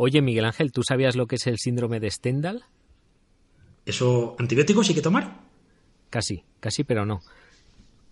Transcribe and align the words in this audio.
Oye, 0.00 0.22
Miguel 0.22 0.44
Ángel, 0.44 0.70
¿tú 0.70 0.84
sabías 0.84 1.16
lo 1.16 1.26
que 1.26 1.34
es 1.34 1.48
el 1.48 1.58
síndrome 1.58 1.98
de 1.98 2.08
Stendhal? 2.08 2.64
¿Eso 3.84 4.36
antibióticos 4.38 4.88
hay 4.88 4.94
que 4.94 5.02
tomar? 5.02 5.40
Casi, 6.08 6.44
casi, 6.60 6.84
pero 6.84 7.04
no. 7.04 7.20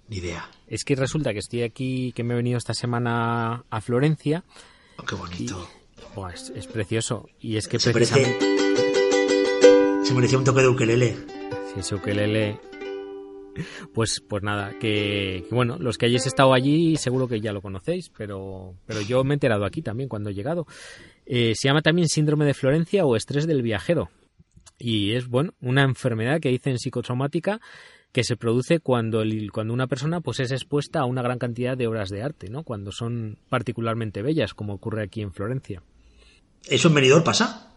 Ni 0.09 0.17
idea. 0.17 0.51
Es 0.67 0.85
que 0.85 0.97
resulta 0.97 1.33
que 1.33 1.39
estoy 1.39 1.63
aquí, 1.63 2.11
que 2.11 2.25
me 2.25 2.35
he 2.35 2.39
venido 2.39 2.59
esta 2.59 2.75
semana 2.75 3.65
a 3.71 3.81
Florencia. 3.81 4.43
Oh, 4.99 5.05
qué 5.05 5.15
bonito. 5.15 5.69
Buah, 6.17 6.33
es, 6.33 6.51
es 6.57 6.67
precioso. 6.67 7.29
Y 7.39 7.57
es 7.57 7.69
que 7.69 7.79
Se 7.79 7.93
parece, 7.93 8.15
precisamente... 8.15 10.07
se 10.07 10.13
merecía 10.13 10.39
un 10.39 10.45
toque 10.45 10.63
de 10.63 10.69
ukelele. 10.69 11.17
Sí, 11.73 11.79
ese 11.79 11.95
ukelele... 11.95 12.59
Pues, 13.95 14.21
pues 14.29 14.43
nada, 14.43 14.73
que, 14.81 15.45
que 15.49 15.55
bueno, 15.55 15.79
los 15.79 15.99
que 15.99 16.07
hayáis 16.07 16.27
estado 16.27 16.53
allí 16.53 16.97
seguro 16.97 17.29
que 17.29 17.41
ya 17.41 17.53
lo 17.53 17.63
conocéis, 17.63 18.11
pero, 18.11 18.75
pero 18.87 19.01
yo 19.03 19.23
me 19.23 19.35
he 19.35 19.37
enterado 19.37 19.65
aquí 19.65 19.83
también 19.83 20.09
cuando 20.09 20.31
he 20.31 20.35
llegado. 20.35 20.67
Eh, 21.27 21.55
se 21.57 21.69
llama 21.69 21.83
también 21.83 22.09
síndrome 22.09 22.45
de 22.45 22.55
Florencia 22.55 23.05
o 23.05 23.17
estrés 23.17 23.47
del 23.47 23.63
viajero. 23.63 24.11
Y 24.79 25.13
es, 25.13 25.29
bueno, 25.29 25.53
una 25.61 25.83
enfermedad 25.83 26.41
que 26.41 26.51
dicen 26.51 26.79
psicotraumática 26.79 27.61
que 28.13 28.25
se 28.25 28.37
produce 28.37 28.81
cuando, 28.81 29.21
el- 29.23 29.51
cuando 29.53 29.75
una 29.75 29.87
persona 29.89 30.21
pues 30.21 30.41
es 30.41 30.51
expuesta 30.53 31.01
a 31.01 31.05
una 31.05 31.23
gran 31.23 31.39
cantidad 31.39 31.77
de 31.77 31.87
obras 31.87 32.09
de 32.09 32.23
arte, 32.23 32.49
¿no? 32.49 32.63
Cuando 32.63 32.93
son 32.93 33.39
particularmente 33.51 34.23
bellas, 34.23 34.55
como 34.55 34.75
ocurre 34.75 35.03
aquí 35.03 35.21
en 35.23 35.33
Florencia. 35.33 35.83
¿Eso 36.69 36.89
en 36.89 36.95
venidor 36.95 37.25
pasa? 37.25 37.73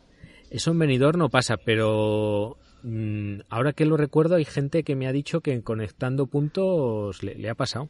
Eso 0.50 0.72
en 0.72 0.80
Benidorm 0.80 1.20
no 1.20 1.30
pasa, 1.30 1.58
pero 1.58 2.58
mm, 2.84 3.42
ahora 3.50 3.74
que 3.74 3.86
lo 3.86 3.98
recuerdo 3.98 4.36
hay 4.36 4.46
gente 4.46 4.84
que 4.84 4.96
me 4.96 5.08
ha 5.08 5.12
dicho 5.12 5.42
que 5.42 5.54
en 5.54 5.62
conectando 5.62 6.26
puntos 6.26 7.22
le, 7.22 7.36
le 7.36 7.50
ha 7.50 7.56
pasado. 7.56 7.90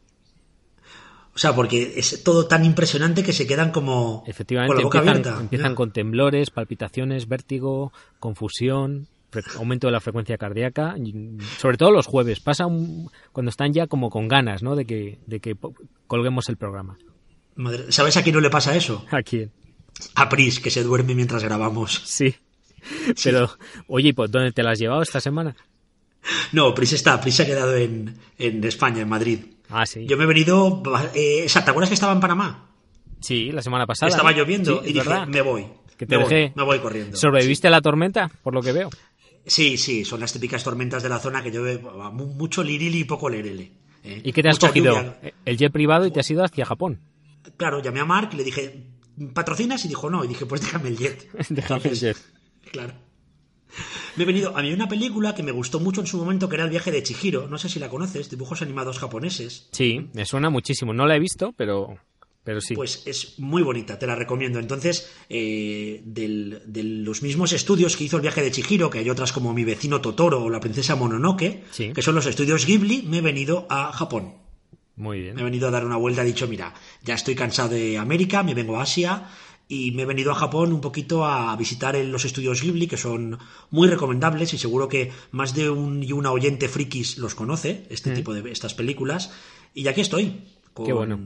O 1.34 1.38
sea, 1.38 1.56
porque 1.56 1.94
es 1.96 2.24
todo 2.24 2.48
tan 2.48 2.66
impresionante 2.66 3.24
que 3.24 3.34
se 3.34 3.48
quedan 3.48 3.72
como 3.72 4.24
Efectivamente, 4.28 4.74
con 4.74 4.78
la 4.78 4.84
boca 4.84 4.98
empiezan, 5.00 5.22
abierta. 5.22 5.42
empiezan 5.42 5.76
con 5.76 5.92
temblores, 5.92 6.50
palpitaciones, 6.50 7.28
vértigo, 7.28 7.94
confusión, 8.20 9.08
aumento 9.58 9.88
de 9.88 9.92
la 9.94 10.02
frecuencia 10.02 10.38
cardíaca, 10.38 10.96
sobre 11.58 11.78
todo 11.78 11.92
los 11.92 12.08
jueves. 12.08 12.40
Pasa 12.40 12.66
un- 12.66 13.10
cuando 13.32 13.50
están 13.52 13.74
ya 13.74 13.88
como 13.88 14.10
con 14.10 14.28
ganas, 14.28 14.64
¿no? 14.64 14.76
De 14.76 14.86
que, 14.86 15.20
de 15.28 15.40
que 15.40 15.56
colguemos 16.08 16.50
el 16.50 16.58
programa. 16.58 16.98
Madre- 17.56 17.92
¿Sabes 17.92 18.18
a 18.18 18.24
quién 18.24 18.36
no 18.36 18.42
le 18.42 18.50
pasa 18.50 18.76
eso? 18.76 19.06
¿A 19.12 19.22
quién? 19.22 19.52
A 20.16 20.30
Pris, 20.30 20.60
que 20.60 20.72
se 20.72 20.84
duerme 20.84 21.14
mientras 21.16 21.44
grabamos. 21.44 22.02
Sí. 22.06 22.36
Pero, 23.24 23.50
oye, 23.88 24.10
¿y 24.10 24.14
por 24.14 24.30
dónde 24.32 24.52
te 24.54 24.64
la 24.64 24.72
has 24.72 24.80
llevado 24.80 25.02
esta 25.02 25.20
semana? 25.20 25.56
No, 26.52 26.74
Pris 26.74 26.94
está, 26.94 27.20
Pris 27.22 27.36
se 27.36 27.44
ha 27.44 27.46
quedado 27.46 27.76
en, 27.76 28.18
en 28.38 28.64
España, 28.64 29.02
en 29.02 29.10
Madrid. 29.10 29.40
Ah, 29.70 29.86
sí. 29.86 30.06
Yo 30.08 30.18
me 30.18 30.24
he 30.24 30.28
venido... 30.28 30.82
Eh, 31.14 31.48
¿Te 31.52 31.60
acuerdas 31.60 31.90
que 31.90 31.94
estaba 31.94 32.14
en 32.14 32.20
Panamá? 32.20 32.70
Sí, 33.22 33.52
la 33.52 33.62
semana 33.62 33.86
pasada. 33.86 34.10
Estaba 34.10 34.32
lloviendo 34.32 34.82
Sí, 34.84 34.90
y 34.90 34.94
dije, 34.94 35.26
me 35.28 35.42
voy. 35.42 35.66
Que 35.98 36.06
te 36.06 36.18
me, 36.18 36.24
voy 36.24 36.52
me 36.56 36.64
voy 36.64 36.80
corriendo. 36.80 37.18
¿Sobreviviste 37.18 37.68
a 37.68 37.72
la 37.72 37.82
tormenta? 37.82 38.32
Por 38.42 38.54
lo 38.54 38.62
que 38.62 38.72
veo. 38.72 38.90
Sí, 39.46 39.78
sí, 39.78 40.06
son 40.06 40.20
las 40.22 40.32
típicas 40.34 40.64
tormentas 40.64 41.04
de 41.04 41.10
la 41.10 41.20
zona 41.20 41.44
que 41.44 41.52
llueve 41.52 41.80
mu- 41.82 42.28
mucho 42.34 42.64
lirili 42.64 43.00
y 43.00 43.04
poco 43.04 43.30
lerele. 43.30 43.72
¿eh? 44.04 44.22
¿Y 44.24 44.32
qué 44.32 44.42
te 44.42 44.50
has 44.50 44.56
Mucha 44.56 44.68
cogido? 44.70 44.96
lluvia. 44.96 45.20
El 45.46 45.58
jet 45.58 45.72
privado 45.72 46.06
y 46.06 46.12
te 46.12 46.20
has 46.22 46.30
ido 46.32 46.44
hacia 46.44 46.66
Japón. 46.66 47.00
Claro, 47.58 47.82
llamé 47.82 48.00
a 48.00 48.06
Mark 48.06 48.30
y 48.34 48.38
le 48.38 48.44
dije, 48.46 48.86
¿patrocinas? 49.34 49.84
Y 49.86 49.88
dijo, 49.90 50.10
no. 50.10 50.24
Y 50.24 50.28
dije, 50.30 50.46
pues 50.46 50.62
déjame 50.62 50.90
el 50.90 50.98
jet. 50.98 51.30
Déjame 51.50 51.82
el 51.86 51.96
jet. 52.00 52.18
Claro. 52.72 52.94
Me 54.16 54.24
he 54.24 54.26
venido. 54.26 54.56
A 54.58 54.62
mí 54.62 54.72
una 54.74 54.88
película 54.90 55.36
que 55.36 55.44
me 55.44 55.52
gustó 55.52 55.80
mucho 55.80 56.02
en 56.02 56.08
su 56.08 56.18
momento 56.18 56.50
que 56.50 56.56
era 56.56 56.64
El 56.66 56.70
viaje 56.72 56.92
de 56.92 57.04
Chihiro. 57.04 57.48
No 57.48 57.58
sé 57.58 57.70
si 57.70 57.80
la 57.80 57.90
conoces, 57.90 58.30
dibujos 58.30 58.62
animados 58.62 59.00
japoneses. 59.00 59.68
Sí, 59.72 60.10
me 60.14 60.26
suena 60.26 60.50
muchísimo. 60.50 60.94
No 60.94 61.06
la 61.06 61.16
he 61.16 61.20
visto, 61.20 61.54
pero, 61.56 61.98
pero 62.44 62.60
sí. 62.62 62.74
Pues 62.76 63.04
es 63.06 63.38
muy 63.40 63.62
bonita, 63.62 64.00
te 64.00 64.08
la 64.08 64.16
recomiendo. 64.16 64.60
Entonces, 64.60 65.10
eh, 65.30 66.02
del- 66.06 66.62
de 66.66 66.84
los 66.84 67.22
mismos 67.22 67.54
estudios 67.54 67.96
que 67.96 68.04
hizo 68.06 68.16
el 68.18 68.24
viaje 68.24 68.42
de 68.42 68.52
Chihiro, 68.52 68.90
que 68.90 69.00
hay 69.00 69.10
otras 69.10 69.32
como 69.32 69.54
Mi 69.54 69.64
vecino 69.64 70.02
Totoro 70.02 70.44
o 70.44 70.50
La 70.50 70.60
princesa 70.60 70.96
Mononoke, 70.96 71.64
Sí. 71.72 71.94
que 71.94 72.02
son 72.02 72.16
los 72.16 72.26
estudios 72.26 72.66
Ghibli, 72.66 73.04
me 73.04 73.20
he 73.20 73.22
venido 73.22 73.68
a 73.70 73.92
Japón. 73.94 74.34
Muy 74.96 75.22
bien. 75.22 75.36
Me 75.36 75.42
he 75.42 75.46
venido 75.46 75.68
a 75.70 75.72
dar 75.72 75.86
una 75.86 75.96
vuelta, 75.96 76.24
he 76.24 76.26
dicho, 76.26 76.46
mira, 76.48 76.74
ya 77.06 77.14
estoy 77.14 77.34
cansado 77.34 77.70
de 77.70 77.98
América, 77.98 78.44
me 78.44 78.54
vengo 78.54 78.78
a 78.78 78.82
Asia 78.82 79.30
y 79.72 79.92
me 79.92 80.02
he 80.02 80.06
venido 80.06 80.32
a 80.32 80.36
Japón 80.36 80.74
un 80.74 80.82
poquito 80.82 81.24
a 81.26 81.56
visitar 81.56 81.96
los 81.96 82.26
estudios 82.26 82.62
Ghibli, 82.62 82.88
que 82.88 82.98
son 82.98 83.38
muy 83.70 83.88
recomendables 83.88 84.54
y 84.54 84.58
seguro 84.58 84.88
que 84.90 85.12
más 85.32 85.54
de 85.54 85.70
un 85.70 86.02
y 86.04 86.12
una 86.12 86.32
oyente 86.32 86.68
frikis 86.68 87.20
los 87.20 87.36
conoce, 87.36 87.86
este 87.92 88.12
tipo 88.16 88.34
de 88.34 88.52
estas 88.52 88.74
películas. 88.74 89.32
Y 89.76 89.88
aquí 89.88 90.02
estoy, 90.02 90.42
con. 90.74 90.86
Qué 90.88 90.92
bueno. 90.94 91.20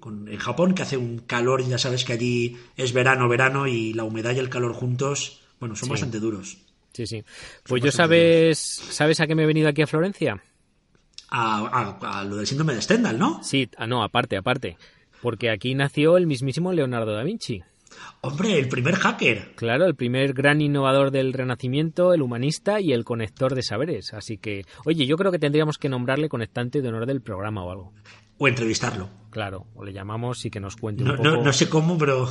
con- 0.00 0.28
en 0.28 0.36
Japón, 0.38 0.74
que 0.74 0.82
hace 0.82 0.96
un 0.98 1.18
calor, 1.20 1.64
ya 1.66 1.78
sabes 1.78 2.04
que 2.04 2.12
allí 2.12 2.58
es 2.76 2.92
verano, 2.92 3.26
verano 3.28 3.66
y 3.68 3.94
la 3.94 4.04
humedad 4.04 4.34
y 4.34 4.38
el 4.40 4.50
calor 4.50 4.74
juntos, 4.74 5.40
bueno, 5.60 5.76
son 5.76 5.86
Sí. 5.86 5.90
bastante 5.92 6.18
duros. 6.20 6.58
Sí, 6.92 7.06
sí. 7.06 7.22
Pues 7.66 7.82
yo 7.82 7.90
sabes, 7.90 8.58
¿sabes 8.58 9.20
a 9.20 9.26
qué 9.26 9.34
me 9.34 9.44
he 9.44 9.46
venido 9.46 9.68
aquí 9.68 9.80
a 9.82 9.86
Florencia? 9.86 10.42
A, 11.30 11.98
a- 12.02 12.20
a 12.20 12.24
lo 12.24 12.36
del 12.36 12.46
síndrome 12.46 12.74
de 12.74 12.82
Stendhal, 12.82 13.18
¿no? 13.18 13.42
Sí, 13.42 13.68
ah, 13.78 13.86
no, 13.86 14.02
aparte, 14.02 14.36
aparte. 14.36 14.76
Porque 15.22 15.48
aquí 15.50 15.74
nació 15.74 16.16
el 16.18 16.26
mismísimo 16.26 16.72
Leonardo 16.72 17.12
da 17.14 17.22
Vinci. 17.22 17.62
Hombre, 18.22 18.58
el 18.58 18.68
primer 18.68 18.94
hacker. 18.96 19.52
Claro, 19.56 19.84
el 19.86 19.94
primer 19.94 20.32
gran 20.32 20.60
innovador 20.60 21.10
del 21.10 21.32
Renacimiento, 21.32 22.14
el 22.14 22.22
humanista 22.22 22.80
y 22.80 22.92
el 22.92 23.04
conector 23.04 23.54
de 23.54 23.62
saberes. 23.62 24.14
Así 24.14 24.38
que, 24.38 24.64
oye, 24.84 25.06
yo 25.06 25.16
creo 25.16 25.30
que 25.32 25.38
tendríamos 25.38 25.78
que 25.78 25.88
nombrarle 25.88 26.28
conectante 26.28 26.80
de 26.82 26.88
honor 26.88 27.06
del 27.06 27.20
programa 27.20 27.64
o 27.64 27.70
algo. 27.70 27.92
O 28.38 28.48
entrevistarlo. 28.48 29.08
Claro, 29.30 29.66
o 29.74 29.84
le 29.84 29.92
llamamos 29.92 30.44
y 30.44 30.50
que 30.50 30.60
nos 30.60 30.76
cuente 30.76 31.04
No, 31.04 31.10
un 31.12 31.16
poco. 31.18 31.28
no, 31.28 31.42
no 31.42 31.52
sé 31.52 31.68
cómo, 31.68 31.98
pero 31.98 32.26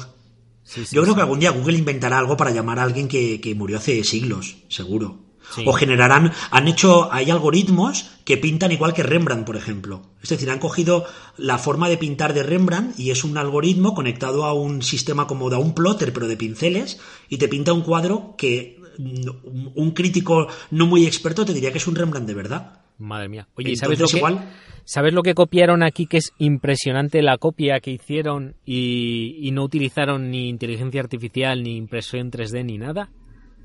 Sí, 0.66 0.86
sí, 0.86 0.96
yo 0.96 1.02
creo 1.02 1.14
sí. 1.14 1.16
que 1.18 1.22
algún 1.22 1.40
día 1.40 1.52
Google 1.52 1.78
inventará 1.78 2.18
algo 2.20 2.38
para 2.38 2.52
llamar 2.52 2.80
a 2.80 2.84
alguien 2.84 3.08
que, 3.08 3.40
que 3.42 3.54
murió 3.56 3.78
hace 3.78 4.04
siglos, 4.04 4.64
seguro. 4.70 5.20
Sí. 5.52 5.64
O 5.68 5.74
generarán, 5.74 6.32
han 6.52 6.68
hecho, 6.68 7.12
hay 7.14 7.30
algoritmos 7.30 8.10
que 8.26 8.38
pintan 8.38 8.72
igual 8.72 8.94
que 8.94 9.04
Rembrandt, 9.04 9.46
por 9.46 9.56
ejemplo. 9.56 10.02
Es 10.22 10.30
decir, 10.30 10.50
han 10.50 10.60
cogido 10.60 11.06
la 11.38 11.58
forma 11.58 11.90
de 11.90 11.98
pintar 11.98 12.34
de 12.34 12.44
Rembrandt 12.44 12.98
y 13.00 13.12
es 13.12 13.24
un 13.24 13.38
algoritmo 13.38 13.94
conectado 13.94 14.46
a 14.46 14.54
un 14.54 14.82
sistema 14.82 15.28
como 15.28 15.50
de 15.50 15.58
un 15.58 15.76
plotter, 15.76 16.12
pero 16.14 16.28
de 16.28 16.38
pinceles, 16.38 17.00
y 17.30 17.38
te 17.38 17.48
pinta 17.48 17.74
un 17.74 17.82
cuadro 17.82 18.36
que 18.38 18.80
mm, 18.98 19.70
un 19.76 19.92
crítico 19.92 20.48
no 20.72 20.88
muy 20.88 21.06
experto 21.06 21.46
te 21.46 21.54
diría 21.54 21.72
que 21.72 21.78
es 21.78 21.88
un 21.88 21.96
Rembrandt 21.96 22.28
de 22.28 22.34
verdad. 22.34 22.80
Madre 22.98 23.28
mía. 23.28 23.48
Oye, 23.56 23.72
¿y 23.72 23.76
¿sabes 23.76 24.00
lo, 24.00 24.06
Entonces, 24.06 24.14
que, 24.14 24.18
igual- 24.20 24.52
¿sabes 24.86 25.14
lo 25.14 25.24
que 25.24 25.34
copiaron 25.34 25.84
aquí? 25.84 26.06
Que 26.08 26.18
es 26.18 26.32
impresionante 26.38 27.22
la 27.22 27.38
copia 27.38 27.80
que 27.80 27.92
hicieron 27.92 28.56
y, 28.66 29.38
y 29.42 29.52
no 29.52 29.64
utilizaron 29.64 30.30
ni 30.32 30.48
inteligencia 30.48 31.02
artificial, 31.02 31.64
ni 31.64 31.76
impresión 31.76 32.32
3D, 32.32 32.64
ni 32.64 32.78
nada. 32.78 33.10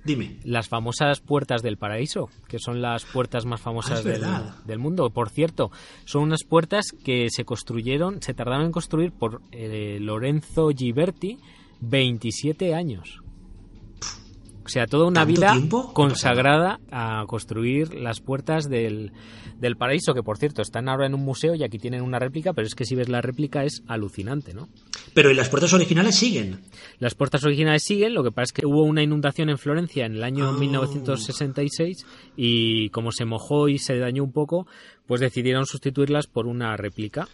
Dime. 0.08 0.38
Las 0.42 0.70
famosas 0.70 1.20
puertas 1.20 1.60
del 1.60 1.76
paraíso, 1.76 2.30
que 2.48 2.58
son 2.58 2.80
las 2.80 3.04
puertas 3.04 3.44
más 3.44 3.60
famosas 3.60 4.06
Ah, 4.06 4.54
del, 4.64 4.78
mundo. 4.78 5.10
Por 5.10 5.28
cierto, 5.28 5.70
son 6.06 6.22
unas 6.22 6.44
puertas 6.44 6.92
que 7.04 7.26
se 7.28 7.44
construyeron, 7.44 8.22
se 8.22 8.32
tardaron 8.32 8.64
en 8.64 8.72
construir 8.72 9.12
por 9.12 9.42
eh, 9.52 9.98
Lorenzo 10.00 10.68
Ghiberti 10.68 11.36
27 11.82 12.74
años. 12.74 13.20
O 14.68 14.70
sea, 14.70 14.86
toda 14.86 15.06
una 15.06 15.20
¿Tanto 15.24 15.40
vida 15.40 15.52
tiempo? 15.52 15.94
consagrada 15.94 16.78
a 16.90 17.24
construir 17.26 17.94
las 17.94 18.20
puertas 18.20 18.68
del, 18.68 19.12
del 19.58 19.76
paraíso, 19.76 20.12
que 20.12 20.22
por 20.22 20.36
cierto 20.36 20.60
están 20.60 20.90
ahora 20.90 21.06
en 21.06 21.14
un 21.14 21.22
museo 21.24 21.54
y 21.54 21.64
aquí 21.64 21.78
tienen 21.78 22.02
una 22.02 22.18
réplica, 22.18 22.52
pero 22.52 22.66
es 22.66 22.74
que 22.74 22.84
si 22.84 22.94
ves 22.94 23.08
la 23.08 23.22
réplica 23.22 23.64
es 23.64 23.82
alucinante, 23.88 24.52
¿no? 24.52 24.68
Pero 25.14 25.30
¿y 25.30 25.34
las 25.34 25.48
puertas 25.48 25.72
originales 25.72 26.16
siguen? 26.16 26.60
Las 26.98 27.14
puertas 27.14 27.42
originales 27.44 27.82
siguen, 27.82 28.12
lo 28.12 28.22
que 28.22 28.30
pasa 28.30 28.42
es 28.42 28.52
que 28.52 28.66
hubo 28.66 28.82
una 28.82 29.02
inundación 29.02 29.48
en 29.48 29.56
Florencia 29.56 30.04
en 30.04 30.16
el 30.16 30.22
año 30.22 30.50
Ah. 30.50 30.52
1966 30.58 32.04
y 32.36 32.90
como 32.90 33.10
se 33.10 33.24
mojó 33.24 33.68
y 33.70 33.78
se 33.78 33.96
dañó 33.98 34.22
un 34.22 34.32
poco, 34.32 34.66
pues 35.06 35.22
decidieron 35.22 35.64
sustituirlas 35.64 36.26
por 36.26 36.46
una 36.46 36.76
réplica. 36.76 37.26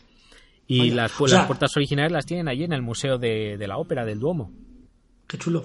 Y 0.69 0.91
las, 0.91 1.11
pues, 1.19 1.33
O 1.33 1.35
sea- 1.35 1.39
las 1.41 1.47
puertas 1.49 1.77
originales 1.77 2.13
las 2.13 2.27
tienen 2.27 2.47
allí 2.49 2.63
en 2.63 2.73
el 2.73 2.81
Museo 2.83 3.19
de, 3.19 3.57
de 3.59 3.67
la 3.67 3.77
Ópera 3.77 4.05
del 4.05 4.21
Duomo. 4.21 4.53
Qué 5.27 5.37
chulo. 5.37 5.65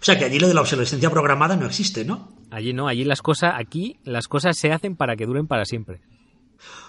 O 0.00 0.04
sea 0.04 0.18
que 0.18 0.24
allí 0.24 0.38
lo 0.38 0.48
de 0.48 0.54
la 0.54 0.60
obsolescencia 0.60 1.10
programada 1.10 1.56
no 1.56 1.66
existe, 1.66 2.04
¿no? 2.04 2.32
Allí 2.50 2.72
no, 2.72 2.88
allí 2.88 3.04
las 3.04 3.22
cosas, 3.22 3.54
aquí 3.56 3.98
las 4.04 4.28
cosas 4.28 4.56
se 4.58 4.72
hacen 4.72 4.96
para 4.96 5.16
que 5.16 5.26
duren 5.26 5.46
para 5.46 5.64
siempre. 5.64 6.00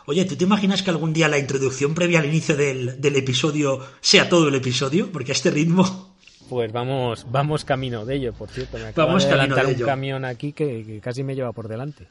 Oye, 0.05 0.25
¿tú 0.25 0.35
te 0.35 0.43
imaginas 0.43 0.83
que 0.83 0.91
algún 0.91 1.11
día 1.13 1.27
la 1.27 1.37
introducción 1.39 1.93
previa 1.95 2.19
al 2.19 2.25
inicio 2.25 2.55
del, 2.55 3.01
del 3.01 3.15
episodio 3.15 3.79
sea 4.01 4.29
todo 4.29 4.47
el 4.47 4.55
episodio? 4.55 5.11
Porque 5.11 5.31
a 5.31 5.33
este 5.35 5.49
ritmo... 5.51 6.15
Pues 6.49 6.71
vamos, 6.71 7.25
vamos 7.31 7.65
camino 7.65 8.05
de 8.05 8.17
ello, 8.17 8.33
por 8.33 8.49
cierto. 8.49 8.77
Me 8.77 8.91
Vamos 8.91 9.23
de 9.27 9.31
camino 9.35 9.55
de 9.55 9.61
un 9.65 9.69
ello. 9.71 9.85
camión 9.87 10.25
aquí 10.25 10.53
que, 10.53 10.83
que 10.85 11.01
casi 11.01 11.23
me 11.23 11.33
lleva 11.33 11.51
por 11.53 11.67
delante. 11.67 12.07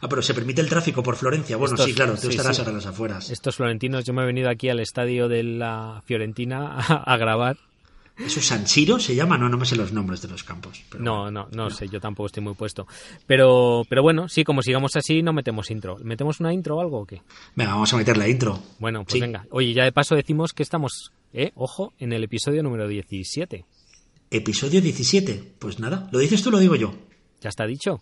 Ah, 0.00 0.08
pero 0.08 0.22
se 0.22 0.34
permite 0.34 0.60
el 0.60 0.68
tráfico 0.68 1.04
por 1.04 1.14
Florencia. 1.14 1.56
Bueno, 1.56 1.74
Estos- 1.76 1.86
sí, 1.86 1.94
claro, 1.94 2.14
tú 2.16 2.22
sí, 2.22 2.28
estarás 2.30 2.56
sí. 2.56 2.62
ahora 2.62 2.70
en 2.72 2.76
las 2.78 2.86
afueras. 2.86 3.30
Estos 3.30 3.54
florentinos, 3.54 4.04
yo 4.04 4.12
me 4.12 4.22
he 4.22 4.26
venido 4.26 4.50
aquí 4.50 4.68
al 4.68 4.80
estadio 4.80 5.28
de 5.28 5.44
la 5.44 6.02
Fiorentina 6.04 6.74
a, 6.78 6.94
a 7.12 7.16
grabar. 7.16 7.58
¿Eso 8.18 8.40
San 8.40 8.66
Siro 8.66 8.98
se 8.98 9.14
llama? 9.14 9.38
No, 9.38 9.48
no 9.48 9.56
me 9.56 9.64
sé 9.64 9.76
los 9.76 9.92
nombres 9.92 10.20
de 10.22 10.28
los 10.28 10.42
campos. 10.42 10.82
pero 10.90 11.02
No, 11.04 11.22
bueno. 11.22 11.48
no, 11.52 11.64
no, 11.64 11.70
sé, 11.70 11.88
yo 11.88 12.00
tampoco 12.00 12.26
estoy 12.26 12.42
muy 12.42 12.54
puesto. 12.54 12.86
Pero, 13.26 13.82
pero 13.88 14.02
bueno, 14.02 14.28
sí, 14.28 14.42
como 14.44 14.60
sigamos 14.62 14.96
así, 14.96 15.22
no 15.22 15.32
metemos 15.32 15.70
intro. 15.70 15.96
¿Metemos 16.02 16.40
una 16.40 16.52
intro 16.52 16.76
o 16.76 16.80
algo 16.80 17.00
o 17.00 17.06
qué? 17.06 17.22
Venga, 17.54 17.72
vamos 17.72 17.92
a 17.92 17.96
meter 17.96 18.16
la 18.16 18.28
intro. 18.28 18.58
Bueno, 18.80 19.04
pues 19.04 19.12
Sí. 19.14 19.20
venga. 19.20 19.46
Oye, 19.50 19.72
ya 19.72 19.84
de 19.84 19.92
paso 19.92 20.16
decimos 20.16 20.52
que 20.52 20.62
estamos, 20.64 21.12
eh, 21.32 21.52
ojo, 21.54 21.92
en 21.98 22.12
el 22.12 22.24
episodio 22.24 22.62
número 22.62 22.88
17. 22.88 23.64
Episodio 24.30 24.80
17. 24.80 25.54
Pues 25.58 25.78
nada, 25.78 26.08
¿lo 26.12 26.18
dices 26.18 26.42
tú 26.42 26.48
o 26.48 26.52
lo 26.52 26.58
digo 26.58 26.74
yo? 26.76 26.92
¿Ya 27.40 27.48
está 27.50 27.66
dicho? 27.66 28.00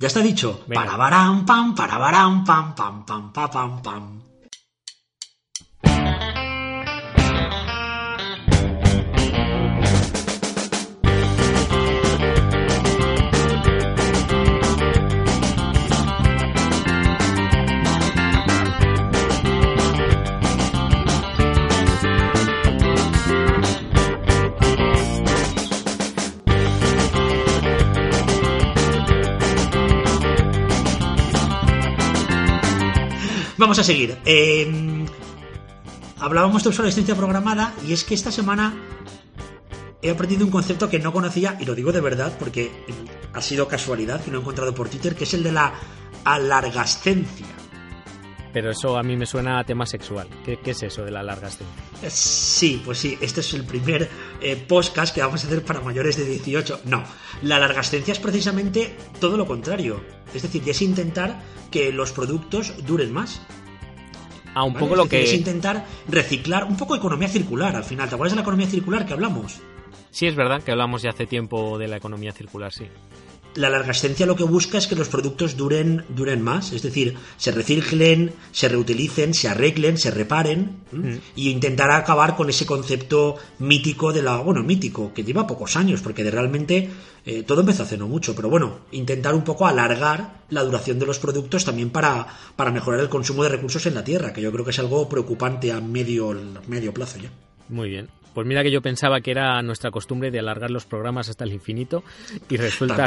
Ya 0.00 0.08
está 0.08 0.20
dicho. 0.20 0.64
Venga. 0.66 0.82
Parabarán, 0.84 1.46
pam, 1.46 1.74
parabarán, 1.76 2.44
pam, 2.44 2.74
pam, 2.74 3.06
pam, 3.06 3.32
pam, 3.32 3.50
pam, 3.50 3.82
pam. 3.82 4.22
Vamos 33.62 33.78
a 33.78 33.84
seguir. 33.84 34.18
Eh, 34.24 35.06
hablábamos 36.18 36.64
de 36.64 36.70
obsolescencia 36.70 37.14
programada 37.14 37.72
y 37.86 37.92
es 37.92 38.02
que 38.02 38.12
esta 38.12 38.32
semana 38.32 38.74
he 40.02 40.10
aprendido 40.10 40.44
un 40.44 40.50
concepto 40.50 40.90
que 40.90 40.98
no 40.98 41.12
conocía 41.12 41.56
y 41.60 41.64
lo 41.64 41.76
digo 41.76 41.92
de 41.92 42.00
verdad 42.00 42.36
porque 42.40 42.72
ha 43.32 43.40
sido 43.40 43.68
casualidad 43.68 44.20
que 44.20 44.32
lo 44.32 44.38
he 44.38 44.40
encontrado 44.40 44.74
por 44.74 44.88
Twitter, 44.88 45.14
que 45.14 45.22
es 45.22 45.34
el 45.34 45.44
de 45.44 45.52
la 45.52 45.74
alargascencia. 46.24 47.46
Pero 48.52 48.70
eso 48.70 48.98
a 48.98 49.02
mí 49.02 49.16
me 49.16 49.24
suena 49.24 49.58
a 49.58 49.64
tema 49.64 49.86
sexual. 49.86 50.28
¿Qué, 50.44 50.58
qué 50.58 50.72
es 50.72 50.82
eso 50.82 51.04
de 51.04 51.10
la 51.10 51.22
larga 51.22 51.48
estancia? 51.48 51.74
Eh, 52.02 52.10
Sí, 52.10 52.82
pues 52.84 52.98
sí, 52.98 53.16
este 53.20 53.40
es 53.40 53.54
el 53.54 53.64
primer 53.64 54.08
eh, 54.40 54.56
podcast 54.56 55.14
que 55.14 55.22
vamos 55.22 55.42
a 55.42 55.46
hacer 55.46 55.64
para 55.64 55.80
mayores 55.80 56.16
de 56.16 56.24
18. 56.26 56.82
No, 56.84 57.02
la 57.42 57.58
largascencia 57.58 58.12
es 58.12 58.18
precisamente 58.18 58.94
todo 59.20 59.36
lo 59.36 59.46
contrario. 59.46 60.02
Es 60.34 60.42
decir, 60.42 60.62
es 60.66 60.82
intentar 60.82 61.40
que 61.70 61.92
los 61.92 62.12
productos 62.12 62.74
duren 62.86 63.12
más. 63.12 63.40
Ah, 64.54 64.64
un 64.64 64.74
¿vale? 64.74 64.84
poco 64.86 64.94
Es 64.94 64.98
lo 64.98 65.04
decir, 65.04 65.20
Es 65.24 65.30
que... 65.30 65.36
intentar 65.36 65.86
reciclar, 66.08 66.64
un 66.64 66.76
poco 66.76 66.94
economía 66.94 67.28
circular 67.28 67.74
al 67.74 67.84
final. 67.84 68.08
¿Te 68.08 68.14
acuerdas 68.16 68.32
de 68.32 68.36
la 68.36 68.42
economía 68.42 68.66
circular 68.66 69.06
que 69.06 69.14
hablamos? 69.14 69.60
Sí, 70.10 70.26
es 70.26 70.36
verdad 70.36 70.62
que 70.62 70.70
hablamos 70.72 71.00
ya 71.00 71.10
hace 71.10 71.26
tiempo 71.26 71.78
de 71.78 71.88
la 71.88 71.96
economía 71.96 72.32
circular, 72.32 72.70
sí. 72.70 72.84
La 73.54 73.68
largascencia 73.68 74.26
lo 74.26 74.36
que 74.36 74.44
busca 74.44 74.78
es 74.78 74.86
que 74.86 74.96
los 74.96 75.08
productos 75.08 75.56
duren, 75.56 76.04
duren 76.08 76.42
más, 76.42 76.72
es 76.72 76.82
decir, 76.82 77.16
se 77.36 77.52
reciclen, 77.52 78.32
se 78.50 78.68
reutilicen, 78.68 79.34
se 79.34 79.48
arreglen, 79.48 79.98
se 79.98 80.10
reparen 80.10 80.76
¿m? 80.92 81.20
y 81.36 81.50
intentar 81.50 81.90
acabar 81.90 82.34
con 82.36 82.48
ese 82.48 82.66
concepto 82.66 83.36
mítico 83.58 84.12
de 84.12 84.22
la, 84.22 84.38
bueno, 84.38 84.62
mítico, 84.62 85.12
que 85.12 85.24
lleva 85.24 85.46
pocos 85.46 85.76
años, 85.76 86.00
porque 86.00 86.24
de 86.24 86.30
realmente 86.30 86.90
eh, 87.24 87.42
todo 87.42 87.60
empezó 87.60 87.82
hace 87.82 87.98
no 87.98 88.08
mucho, 88.08 88.34
pero 88.34 88.48
bueno, 88.48 88.80
intentar 88.90 89.34
un 89.34 89.44
poco 89.44 89.66
alargar 89.66 90.42
la 90.50 90.62
duración 90.62 90.98
de 90.98 91.06
los 91.06 91.18
productos 91.18 91.64
también 91.64 91.90
para, 91.90 92.26
para 92.56 92.70
mejorar 92.70 93.00
el 93.00 93.08
consumo 93.08 93.42
de 93.42 93.50
recursos 93.50 93.84
en 93.86 93.94
la 93.94 94.04
tierra, 94.04 94.32
que 94.32 94.42
yo 94.42 94.50
creo 94.50 94.64
que 94.64 94.70
es 94.70 94.78
algo 94.78 95.08
preocupante 95.08 95.72
a 95.72 95.80
medio, 95.80 96.34
medio 96.66 96.92
plazo 96.94 97.18
ya. 97.18 97.30
Muy 97.68 97.90
bien. 97.90 98.08
Pues 98.34 98.46
mira 98.46 98.62
que 98.62 98.70
yo 98.70 98.80
pensaba 98.80 99.20
que 99.20 99.30
era 99.30 99.60
nuestra 99.62 99.90
costumbre 99.90 100.30
de 100.30 100.38
alargar 100.38 100.70
los 100.70 100.84
programas 100.86 101.28
hasta 101.28 101.44
el 101.44 101.52
infinito 101.52 102.02
y 102.48 102.56
resulta, 102.56 103.06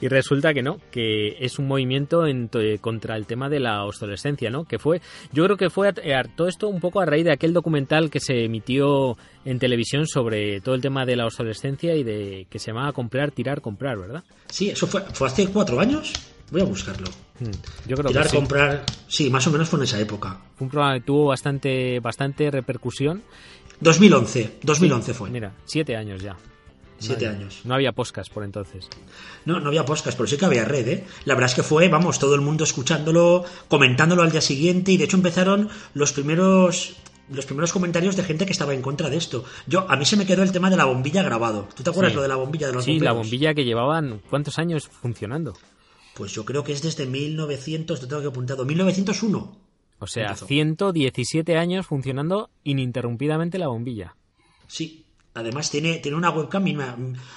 y 0.00 0.08
resulta 0.08 0.52
que 0.54 0.62
no, 0.62 0.78
que 0.90 1.36
es 1.44 1.58
un 1.58 1.66
movimiento 1.68 2.26
en 2.26 2.48
eh, 2.54 2.78
contra 2.80 3.16
el 3.16 3.26
tema 3.26 3.48
de 3.48 3.60
la 3.60 3.84
obsolescencia, 3.84 4.50
¿no? 4.50 4.64
Que 4.64 4.78
fue, 4.78 5.00
yo 5.32 5.44
creo 5.44 5.56
que 5.56 5.70
fue 5.70 5.88
a- 5.88 6.24
todo 6.34 6.48
esto 6.48 6.68
un 6.68 6.80
poco 6.80 7.00
a 7.00 7.06
raíz 7.06 7.24
de 7.24 7.32
aquel 7.32 7.52
documental 7.52 8.10
que 8.10 8.20
se 8.20 8.44
emitió 8.44 9.16
en 9.44 9.58
televisión 9.58 10.06
sobre 10.06 10.60
todo 10.60 10.74
el 10.74 10.80
tema 10.80 11.04
de 11.04 11.16
la 11.16 11.26
obsolescencia 11.26 11.94
y 11.94 12.02
de 12.02 12.46
que 12.50 12.58
se 12.58 12.68
llamaba 12.68 12.92
comprar, 12.92 13.30
tirar, 13.32 13.60
comprar, 13.60 13.98
¿verdad? 13.98 14.24
Sí, 14.48 14.70
eso 14.70 14.86
fue, 14.86 15.02
fue 15.12 15.26
hace 15.28 15.46
cuatro 15.48 15.78
años. 15.80 16.12
Voy 16.50 16.60
a 16.60 16.64
buscarlo. 16.64 17.08
Hmm, 17.40 17.50
Yo 17.88 17.96
creo 17.96 18.08
Tirar, 18.10 18.24
que 18.24 18.28
sí. 18.30 18.36
comprar. 18.36 18.84
Sí, 19.08 19.30
más 19.30 19.46
o 19.46 19.50
menos 19.50 19.70
fue 19.70 19.78
en 19.78 19.84
esa 19.84 19.98
época. 19.98 20.38
Fue 20.54 20.66
un 20.66 20.70
programa 20.70 20.94
que 20.94 21.00
tuvo 21.00 21.26
bastante, 21.28 21.98
bastante 22.00 22.50
repercusión. 22.50 23.22
2011. 23.82 24.58
2011 24.62 25.14
fue. 25.14 25.30
Mira, 25.30 25.52
siete 25.64 25.96
años 25.96 26.22
ya. 26.22 26.36
Siete 26.98 27.26
años. 27.26 27.62
No 27.64 27.74
había 27.74 27.90
podcast 27.92 28.32
por 28.32 28.44
entonces. 28.44 28.88
No, 29.44 29.58
no 29.58 29.68
había 29.68 29.84
podcast, 29.84 30.16
pero 30.16 30.28
sí 30.28 30.36
que 30.36 30.44
había 30.44 30.64
red, 30.64 30.86
¿eh? 30.86 31.04
La 31.24 31.34
verdad 31.34 31.50
es 31.50 31.56
que 31.56 31.64
fue, 31.64 31.88
vamos, 31.88 32.20
todo 32.20 32.36
el 32.36 32.40
mundo 32.42 32.62
escuchándolo, 32.62 33.44
comentándolo 33.68 34.22
al 34.22 34.30
día 34.30 34.40
siguiente 34.40 34.92
y 34.92 34.96
de 34.98 35.04
hecho 35.04 35.16
empezaron 35.16 35.68
los 35.94 36.12
primeros 36.12 36.94
los 37.28 37.46
primeros 37.46 37.72
comentarios 37.72 38.14
de 38.14 38.24
gente 38.24 38.44
que 38.46 38.52
estaba 38.52 38.74
en 38.74 38.82
contra 38.82 39.08
de 39.08 39.16
esto. 39.16 39.44
Yo 39.66 39.90
a 39.90 39.96
mí 39.96 40.04
se 40.04 40.16
me 40.16 40.26
quedó 40.26 40.42
el 40.42 40.52
tema 40.52 40.68
de 40.70 40.76
la 40.76 40.84
bombilla 40.84 41.22
grabado. 41.22 41.66
¿Tú 41.74 41.82
te 41.82 41.88
acuerdas 41.90 42.12
Sí. 42.12 42.16
lo 42.16 42.22
de 42.22 42.28
la 42.28 42.36
bombilla 42.36 42.66
de 42.66 42.72
los 42.74 42.84
Sí, 42.84 43.00
la 43.00 43.12
bombilla 43.12 43.54
que 43.54 43.64
llevaban 43.64 44.20
cuántos 44.28 44.58
años 44.58 44.88
funcionando. 44.88 45.54
Pues 46.14 46.32
yo 46.32 46.44
creo 46.44 46.62
que 46.62 46.72
es 46.72 46.82
desde 46.82 47.06
1900, 47.06 48.00
te 48.00 48.06
tengo 48.06 48.20
que 48.22 48.28
apuntado, 48.28 48.64
1901. 48.66 49.56
O 50.02 50.06
sea, 50.06 50.26
Empezó. 50.28 50.46
117 50.46 51.56
años 51.56 51.86
funcionando 51.86 52.50
ininterrumpidamente 52.64 53.58
la 53.58 53.68
bombilla. 53.68 54.16
Sí. 54.66 55.04
Además 55.34 55.70
tiene, 55.70 55.96
tiene 55.98 56.18
una 56.18 56.28
webcam. 56.30 56.66
y 56.66 56.74
me- 56.74 56.84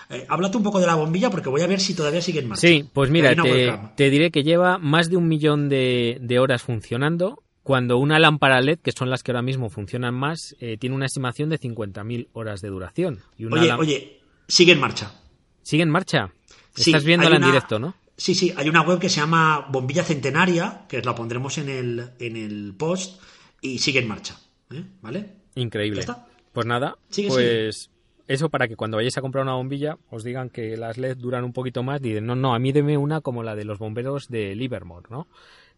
eh, 0.09 0.25
háblate 0.27 0.57
un 0.57 0.63
poco 0.63 0.81
de 0.81 0.87
la 0.87 0.95
bombilla 0.95 1.29
porque 1.29 1.47
voy 1.47 1.61
a 1.61 1.67
ver 1.67 1.79
si 1.79 1.93
todavía 1.93 2.21
sigue 2.21 2.39
en 2.39 2.49
marcha. 2.49 2.67
Sí, 2.67 2.89
pues 2.91 3.09
mira, 3.09 3.33
te, 3.35 3.73
te 3.95 4.09
diré 4.09 4.31
que 4.31 4.43
lleva 4.43 4.77
más 4.77 5.09
de 5.09 5.15
un 5.15 5.29
millón 5.29 5.69
de, 5.69 6.17
de 6.19 6.39
horas 6.39 6.61
funcionando, 6.61 7.41
cuando 7.63 7.97
una 7.97 8.19
lámpara 8.19 8.59
LED, 8.59 8.79
que 8.79 8.91
son 8.91 9.09
las 9.09 9.23
que 9.23 9.31
ahora 9.31 9.41
mismo 9.43 9.69
funcionan 9.69 10.13
más, 10.13 10.57
eh, 10.59 10.75
tiene 10.77 10.93
una 10.95 11.05
estimación 11.05 11.49
de 11.49 11.57
50.000 11.57 12.27
horas 12.33 12.59
de 12.61 12.67
duración. 12.67 13.21
Y 13.37 13.45
una 13.45 13.61
Oye, 13.61 13.71
oye, 13.73 14.19
sigue 14.47 14.73
en 14.73 14.79
marcha. 14.81 15.13
¿Sigue 15.61 15.83
en 15.83 15.89
marcha? 15.89 16.31
Sí, 16.75 16.89
Estás 16.91 17.05
viéndola 17.05 17.37
en 17.37 17.43
directo, 17.43 17.79
¿no? 17.79 17.95
Sí, 18.17 18.33
sí, 18.33 18.53
hay 18.55 18.69
una 18.69 18.81
web 18.81 18.99
que 18.99 19.09
se 19.09 19.19
llama 19.19 19.67
Bombilla 19.69 20.03
Centenaria, 20.03 20.85
que 20.87 21.01
la 21.01 21.15
pondremos 21.15 21.57
en 21.57 21.69
el, 21.69 22.11
en 22.19 22.37
el 22.37 22.73
post, 22.77 23.21
y 23.61 23.79
sigue 23.79 23.99
en 23.99 24.07
marcha. 24.07 24.39
¿eh? 24.71 24.83
¿Vale? 25.01 25.29
Increíble. 25.55 25.99
Está. 25.99 26.27
Pues 26.53 26.65
nada, 26.65 26.97
Sigue, 27.09 27.27
pues 27.27 27.89
eso 28.27 28.49
para 28.49 28.67
que 28.67 28.75
cuando 28.75 28.97
vayáis 28.97 29.17
a 29.17 29.21
comprar 29.21 29.43
una 29.43 29.53
bombilla 29.53 29.97
os 30.09 30.23
digan 30.23 30.49
que 30.49 30.77
las 30.77 30.97
LED 30.97 31.17
duran 31.17 31.43
un 31.43 31.53
poquito 31.53 31.83
más 31.83 31.99
y 31.99 32.09
dicen, 32.09 32.25
no, 32.25 32.35
no, 32.35 32.55
a 32.55 32.59
mí 32.59 32.71
deme 32.71 32.97
una 32.97 33.21
como 33.21 33.43
la 33.43 33.55
de 33.55 33.65
los 33.65 33.77
bomberos 33.77 34.29
de 34.29 34.55
Livermore, 34.55 35.07
¿no? 35.09 35.27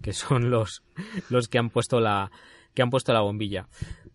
Que 0.01 0.13
son 0.13 0.49
los, 0.49 0.83
los 1.29 1.47
que 1.47 1.57
han 1.57 1.69
puesto 1.69 1.99
la 1.99 2.31
que 2.73 2.83
han 2.83 2.91
puesto 2.91 3.11
la 3.11 3.21
bombilla. 3.21 3.67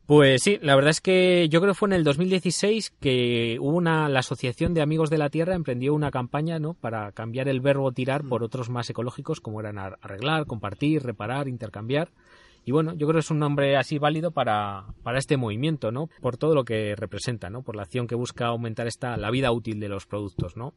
Pues 0.06 0.42
sí, 0.42 0.58
la 0.62 0.74
verdad 0.74 0.90
es 0.90 1.00
que 1.00 1.48
yo 1.48 1.60
creo 1.60 1.72
que 1.72 1.78
fue 1.78 1.88
en 1.88 1.92
el 1.94 2.04
2016 2.04 2.90
que 3.00 3.56
una 3.60 4.08
la 4.08 4.18
Asociación 4.20 4.74
de 4.74 4.82
Amigos 4.82 5.10
de 5.10 5.18
la 5.18 5.30
Tierra 5.30 5.54
emprendió 5.54 5.94
una 5.94 6.10
campaña, 6.10 6.58
¿no? 6.58 6.74
Para 6.74 7.12
cambiar 7.12 7.48
el 7.48 7.60
verbo 7.60 7.92
tirar 7.92 8.24
por 8.24 8.42
otros 8.42 8.68
más 8.68 8.90
ecológicos 8.90 9.40
como 9.40 9.60
eran 9.60 9.78
ar- 9.78 9.98
arreglar, 10.02 10.46
compartir, 10.46 11.02
reparar, 11.04 11.46
intercambiar. 11.48 12.10
Y 12.64 12.72
bueno, 12.72 12.92
yo 12.94 13.06
creo 13.06 13.14
que 13.14 13.20
es 13.20 13.30
un 13.30 13.38
nombre 13.38 13.76
así 13.76 13.98
válido 13.98 14.32
para, 14.32 14.84
para 15.02 15.18
este 15.18 15.36
movimiento, 15.36 15.90
¿no? 15.92 16.08
Por 16.20 16.36
todo 16.36 16.54
lo 16.54 16.64
que 16.64 16.94
representa, 16.96 17.48
¿no? 17.48 17.62
Por 17.62 17.76
la 17.76 17.82
acción 17.82 18.06
que 18.06 18.14
busca 18.14 18.46
aumentar 18.46 18.86
esta, 18.86 19.16
la 19.16 19.30
vida 19.30 19.50
útil 19.52 19.80
de 19.80 19.88
los 19.88 20.06
productos, 20.06 20.56
¿no? 20.56 20.74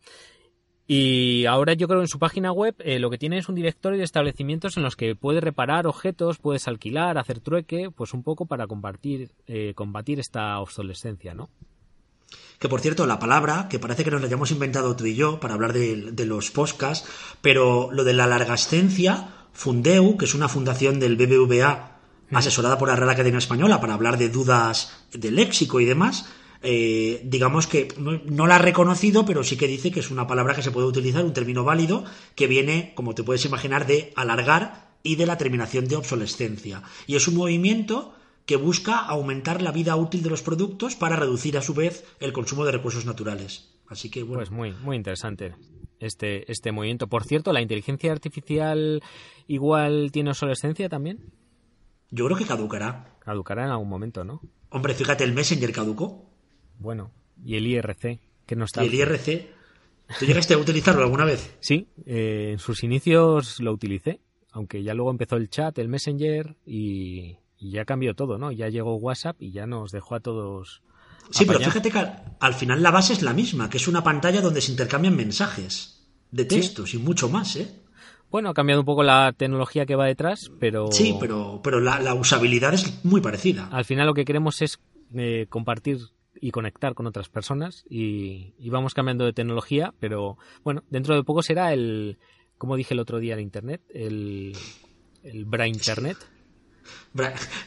Y 0.87 1.45
ahora 1.47 1.73
yo 1.73 1.87
creo 1.87 1.99
que 1.99 2.05
en 2.05 2.09
su 2.09 2.19
página 2.19 2.51
web 2.51 2.75
eh, 2.79 2.99
lo 2.99 3.09
que 3.09 3.17
tiene 3.17 3.39
es 3.39 3.49
un 3.49 3.55
directorio 3.55 3.97
de 3.97 4.03
establecimientos 4.03 4.77
en 4.77 4.83
los 4.83 4.95
que 4.95 5.15
puedes 5.15 5.43
reparar 5.43 5.87
objetos, 5.87 6.37
puedes 6.37 6.67
alquilar, 6.67 7.17
hacer 7.17 7.39
trueque, 7.39 7.89
pues 7.89 8.13
un 8.13 8.21
poco 8.21 8.45
para 8.45 8.67
compartir, 8.67 9.31
eh, 9.47 9.73
combatir 9.75 10.19
esta 10.19 10.59
obsolescencia, 10.59 11.33
¿no? 11.33 11.49
Que 12.59 12.69
por 12.69 12.81
cierto, 12.81 13.07
la 13.07 13.19
palabra, 13.19 13.67
que 13.67 13.79
parece 13.79 14.03
que 14.03 14.11
nos 14.11 14.21
la 14.21 14.27
hayamos 14.27 14.51
inventado 14.51 14.95
tú 14.95 15.05
y 15.05 15.15
yo 15.15 15.39
para 15.39 15.55
hablar 15.55 15.73
de, 15.73 16.11
de 16.11 16.25
los 16.25 16.51
podcasts, 16.51 17.07
pero 17.41 17.89
lo 17.91 18.03
de 18.03 18.13
la 18.13 18.27
largascencia, 18.27 19.29
Fundeu, 19.53 20.17
que 20.17 20.25
es 20.25 20.35
una 20.35 20.49
fundación 20.49 20.99
del 20.99 21.17
BBVA 21.17 21.95
asesorada 22.31 22.77
por 22.77 22.89
la 22.89 22.95
Real 22.95 23.09
Academia 23.09 23.37
Española 23.37 23.81
para 23.81 23.93
hablar 23.93 24.17
de 24.17 24.29
dudas 24.29 25.05
de 25.11 25.31
léxico 25.31 25.79
y 25.79 25.85
demás, 25.85 26.27
eh, 26.65 27.21
digamos 27.23 27.67
que 27.67 27.87
no, 27.97 28.19
no 28.25 28.47
la 28.47 28.55
ha 28.55 28.59
reconocido, 28.59 29.25
pero 29.25 29.43
sí 29.43 29.55
que 29.55 29.67
dice 29.67 29.91
que 29.91 29.99
es 30.01 30.11
una 30.11 30.27
palabra 30.27 30.55
que 30.55 30.63
se 30.63 30.71
puede 30.71 30.87
utilizar, 30.87 31.23
un 31.23 31.33
término 31.33 31.63
válido, 31.63 32.03
que 32.35 32.47
viene, 32.47 32.93
como 32.95 33.15
te 33.15 33.23
puedes 33.23 33.45
imaginar, 33.45 33.85
de 33.85 34.11
alargar 34.15 34.89
y 35.03 35.15
de 35.15 35.27
la 35.27 35.37
terminación 35.37 35.87
de 35.87 35.95
obsolescencia. 35.95 36.81
Y 37.07 37.15
es 37.15 37.27
un 37.27 37.35
movimiento 37.35 38.15
que 38.45 38.55
busca 38.57 38.99
aumentar 38.99 39.61
la 39.61 39.71
vida 39.71 39.95
útil 39.95 40.23
de 40.23 40.29
los 40.29 40.41
productos 40.41 40.95
para 40.95 41.15
reducir 41.15 41.57
a 41.57 41.61
su 41.61 41.73
vez 41.73 42.03
el 42.19 42.33
consumo 42.33 42.65
de 42.65 42.71
recursos 42.71 43.05
naturales. 43.05 43.71
Así 43.87 44.09
que 44.09 44.23
bueno. 44.23 44.39
Pues 44.39 44.51
muy, 44.51 44.73
muy 44.73 44.95
interesante 44.95 45.55
este, 45.99 46.51
este 46.51 46.71
movimiento. 46.71 47.07
Por 47.07 47.23
cierto, 47.23 47.53
¿la 47.53 47.61
inteligencia 47.61 48.11
artificial 48.11 49.01
igual 49.47 50.09
tiene 50.11 50.31
obsolescencia 50.31 50.89
también? 50.89 51.31
Yo 52.11 52.25
creo 52.25 52.37
que 52.37 52.45
caducará. 52.45 53.17
Caducará 53.19 53.65
en 53.65 53.71
algún 53.71 53.89
momento, 53.89 54.23
¿no? 54.23 54.41
Hombre, 54.69 54.93
fíjate, 54.93 55.23
el 55.23 55.33
Messenger 55.33 55.71
caducó. 55.71 56.34
Bueno, 56.79 57.11
y 57.43 57.55
el 57.55 57.67
IRC, 57.67 58.19
que 58.45 58.55
no 58.55 58.65
está. 58.65 58.83
Y 58.83 58.87
el 58.87 58.93
IRC. 58.95 59.55
¿Tú 60.19 60.25
llegaste 60.25 60.53
a 60.53 60.57
utilizarlo 60.59 61.01
alguna 61.01 61.25
vez? 61.25 61.55
Sí, 61.59 61.87
eh, 62.05 62.49
en 62.51 62.59
sus 62.59 62.83
inicios 62.83 63.59
lo 63.59 63.71
utilicé, 63.71 64.21
aunque 64.51 64.83
ya 64.83 64.93
luego 64.93 65.09
empezó 65.09 65.35
el 65.35 65.49
chat, 65.49 65.77
el 65.79 65.89
Messenger 65.89 66.55
y, 66.63 67.37
y 67.57 67.71
ya 67.71 67.85
cambió 67.85 68.13
todo, 68.13 68.37
¿no? 68.37 68.51
Ya 68.51 68.69
llegó 68.69 68.95
WhatsApp 68.95 69.41
y 69.41 69.51
ya 69.51 69.65
nos 69.65 69.91
dejó 69.91 70.15
a 70.15 70.19
todos. 70.19 70.83
Sí, 71.31 71.45
pero 71.45 71.59
fíjate 71.59 71.89
que 71.89 72.05
al, 72.39 72.53
final 72.53 72.83
la 72.83 72.91
base 72.91 73.13
es 73.13 73.21
la 73.21 73.33
misma, 73.33 73.69
que 73.69 73.77
es 73.77 73.87
una 73.87 74.03
pantalla 74.03 74.41
donde 74.41 74.61
se 74.61 74.71
intercambian 74.71 75.15
mensajes 75.15 76.07
de 76.31 76.45
textos 76.45 76.93
y 76.93 76.97
mucho 76.97 77.29
más, 77.29 77.55
¿eh? 77.55 77.81
Bueno, 78.29 78.49
ha 78.49 78.53
cambiado 78.53 78.81
un 78.81 78.85
poco 78.85 79.03
la 79.03 79.33
tecnología 79.35 79.85
que 79.85 79.95
va 79.95 80.05
detrás, 80.05 80.51
pero... 80.59 80.91
Sí, 80.91 81.15
pero, 81.19 81.61
pero 81.63 81.79
la, 81.79 82.13
usabilidad 82.13 82.73
es 82.73 83.03
muy 83.05 83.21
parecida. 83.21 83.69
Al 83.71 83.85
final 83.85 84.07
lo 84.07 84.13
que 84.13 84.25
queremos 84.25 84.61
es 84.61 84.79
eh, 85.15 85.45
compartir 85.49 85.99
y 86.39 86.51
conectar 86.51 86.93
con 86.93 87.07
otras 87.07 87.29
personas 87.29 87.85
y, 87.89 88.53
y, 88.57 88.69
vamos 88.69 88.93
cambiando 88.93 89.25
de 89.25 89.33
tecnología, 89.33 89.93
pero 89.99 90.37
bueno, 90.63 90.83
dentro 90.89 91.15
de 91.15 91.23
poco 91.23 91.41
será 91.41 91.73
el, 91.73 92.17
como 92.57 92.75
dije 92.75 92.93
el 92.93 92.99
otro 92.99 93.19
día 93.19 93.33
en 93.33 93.41
Internet, 93.41 93.81
el, 93.93 94.55
el 95.23 95.45
Bra 95.45 95.67
Internet. 95.67 96.17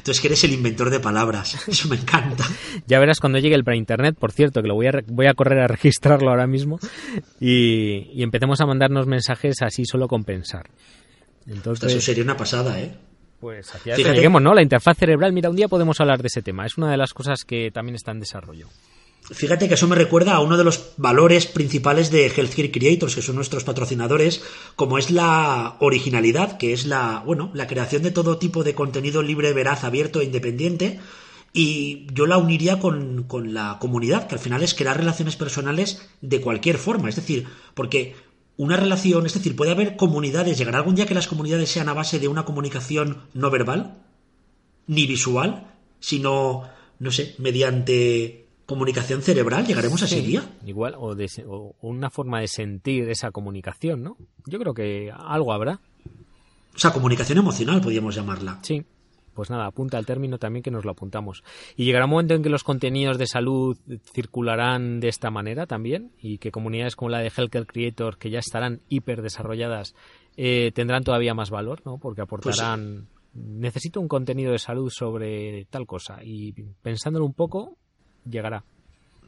Tú 0.04 0.10
es 0.10 0.20
que 0.20 0.28
eres 0.28 0.44
el 0.44 0.52
inventor 0.52 0.90
de 0.90 1.00
palabras. 1.00 1.56
Eso 1.68 1.88
me 1.88 1.96
encanta. 1.96 2.44
ya 2.87 2.98
verás 2.98 3.18
cuando 3.18 3.38
llegue 3.38 3.54
el 3.54 3.64
para 3.64 3.76
internet, 3.76 4.16
por 4.18 4.30
cierto, 4.30 4.62
que 4.62 4.68
lo 4.68 4.75
voy 4.75 4.87
a, 4.87 4.92
voy 5.06 5.26
a 5.26 5.34
correr 5.34 5.60
a 5.60 5.66
registrarlo 5.66 6.30
ahora 6.30 6.46
mismo 6.46 6.78
y, 7.40 8.10
y 8.12 8.22
empecemos 8.22 8.60
a 8.60 8.66
mandarnos 8.66 9.06
mensajes 9.06 9.62
así 9.62 9.84
solo 9.84 10.06
con 10.06 10.25
pensar. 10.25 10.70
Entonces, 11.46 11.90
Eso 11.90 12.00
sería 12.00 12.22
una 12.22 12.37
pasada, 12.37 12.78
¿eh? 12.80 12.94
Pues 13.40 13.73
lleguemos, 13.85 14.42
¿no? 14.42 14.52
La 14.54 14.62
interfaz 14.62 14.99
cerebral, 14.99 15.33
mira, 15.33 15.49
un 15.49 15.57
día 15.57 15.68
podemos 15.68 16.00
hablar 16.00 16.21
de 16.23 16.26
ese 16.26 16.42
tema. 16.42 16.66
Es 16.66 16.76
una 16.76 16.90
de 16.90 16.97
las 16.97 17.14
cosas 17.14 17.45
que 17.45 17.71
también 17.71 17.95
está 17.95 18.11
en 18.11 18.21
desarrollo. 18.21 18.66
Fíjate 19.30 19.68
que 19.68 19.75
eso 19.75 19.87
me 19.87 19.95
recuerda 19.95 20.35
a 20.35 20.40
uno 20.40 20.57
de 20.57 20.64
los 20.64 20.92
valores 20.97 21.47
principales 21.47 22.11
de 22.11 22.26
Healthcare 22.26 22.71
Creators, 22.71 23.14
que 23.14 23.23
son 23.23 23.37
nuestros 23.37 23.62
patrocinadores, 23.62 24.42
como 24.75 24.97
es 24.97 25.11
la 25.11 25.76
originalidad, 25.80 26.57
que 26.57 26.73
es 26.73 26.87
la, 26.87 27.23
bueno, 27.26 27.50
la 27.52 27.66
creación 27.66 28.02
de 28.02 28.11
todo 28.11 28.38
tipo 28.38 28.64
de 28.64 28.75
contenido 28.75 29.23
libre, 29.23 29.52
veraz, 29.52 29.85
abierto 29.85 30.21
e 30.21 30.25
independiente. 30.25 30.99
Y 31.52 32.07
yo 32.12 32.26
la 32.26 32.38
uniría 32.38 32.78
con, 32.78 33.25
con 33.25 33.52
la 33.52 33.78
comunidad, 33.80 34.28
que 34.28 34.35
al 34.35 34.40
final 34.40 34.62
es 34.62 34.75
crear 34.75 34.97
relaciones 34.97 35.37
personales 35.37 36.09
de 36.23 36.40
cualquier 36.40 36.78
forma. 36.78 37.09
Es 37.09 37.16
decir, 37.16 37.47
porque 37.75 38.14
una 38.58 38.76
relación, 38.76 39.24
es 39.24 39.34
decir, 39.34 39.56
puede 39.56 39.70
haber 39.70 39.96
comunidades, 39.96 40.58
llegará 40.58 40.78
algún 40.78 40.96
día 40.96 41.06
que 41.06 41.14
las 41.14 41.28
comunidades 41.28 41.70
sean 41.70 41.88
a 41.88 41.94
base 41.94 42.18
de 42.18 42.28
una 42.28 42.44
comunicación 42.44 43.22
no 43.32 43.50
verbal, 43.50 44.02
ni 44.88 45.06
visual, 45.06 45.68
sino, 46.00 46.64
no 46.98 47.10
sé, 47.12 47.36
mediante 47.38 48.48
comunicación 48.66 49.22
cerebral, 49.22 49.64
llegaremos 49.64 50.02
a 50.02 50.06
ese 50.06 50.20
día. 50.22 50.42
Igual, 50.66 50.96
o, 50.98 51.14
de, 51.14 51.30
o, 51.46 51.76
una 51.80 52.10
forma 52.10 52.40
de 52.40 52.48
sentir 52.48 53.08
esa 53.08 53.30
comunicación, 53.30 54.02
¿no? 54.02 54.16
Yo 54.44 54.58
creo 54.58 54.74
que 54.74 55.12
algo 55.16 55.52
habrá. 55.52 55.80
O 56.74 56.78
sea, 56.78 56.92
comunicación 56.92 57.38
emocional, 57.38 57.80
podríamos 57.80 58.14
llamarla. 58.14 58.58
Sí. 58.62 58.84
Pues 59.38 59.50
nada, 59.50 59.66
apunta 59.66 59.99
al 59.99 60.04
término 60.04 60.37
también 60.38 60.64
que 60.64 60.73
nos 60.73 60.85
lo 60.85 60.90
apuntamos. 60.90 61.45
Y 61.76 61.85
llegará 61.85 62.07
un 62.07 62.11
momento 62.11 62.35
en 62.35 62.42
que 62.42 62.49
los 62.49 62.64
contenidos 62.64 63.18
de 63.18 63.28
salud 63.28 63.78
circularán 64.12 64.99
de 64.99 65.07
esta 65.07 65.30
manera 65.30 65.64
también 65.64 66.11
y 66.21 66.38
que 66.38 66.50
comunidades 66.50 66.97
como 66.97 67.11
la 67.11 67.21
de 67.21 67.30
Healthcare 67.30 67.64
Creator, 67.64 68.18
que 68.18 68.30
ya 68.30 68.40
estarán 68.40 68.80
hiper 68.88 69.23
desarrolladas, 69.23 69.95
eh, 70.37 70.73
tendrán 70.75 71.04
todavía 71.04 71.35
más 71.35 71.50
valor, 71.50 71.83
¿no? 71.85 71.99
Porque 71.99 72.23
aportarán... 72.23 73.07
necesito 73.33 74.00
un 74.00 74.09
contenido 74.09 74.50
de 74.50 74.59
salud 74.59 74.90
sobre 74.90 75.66
tal 75.66 75.87
cosa 75.87 76.18
y 76.25 76.52
pensándolo 76.83 77.25
un 77.25 77.35
poco 77.35 77.76
llegará. 78.28 78.64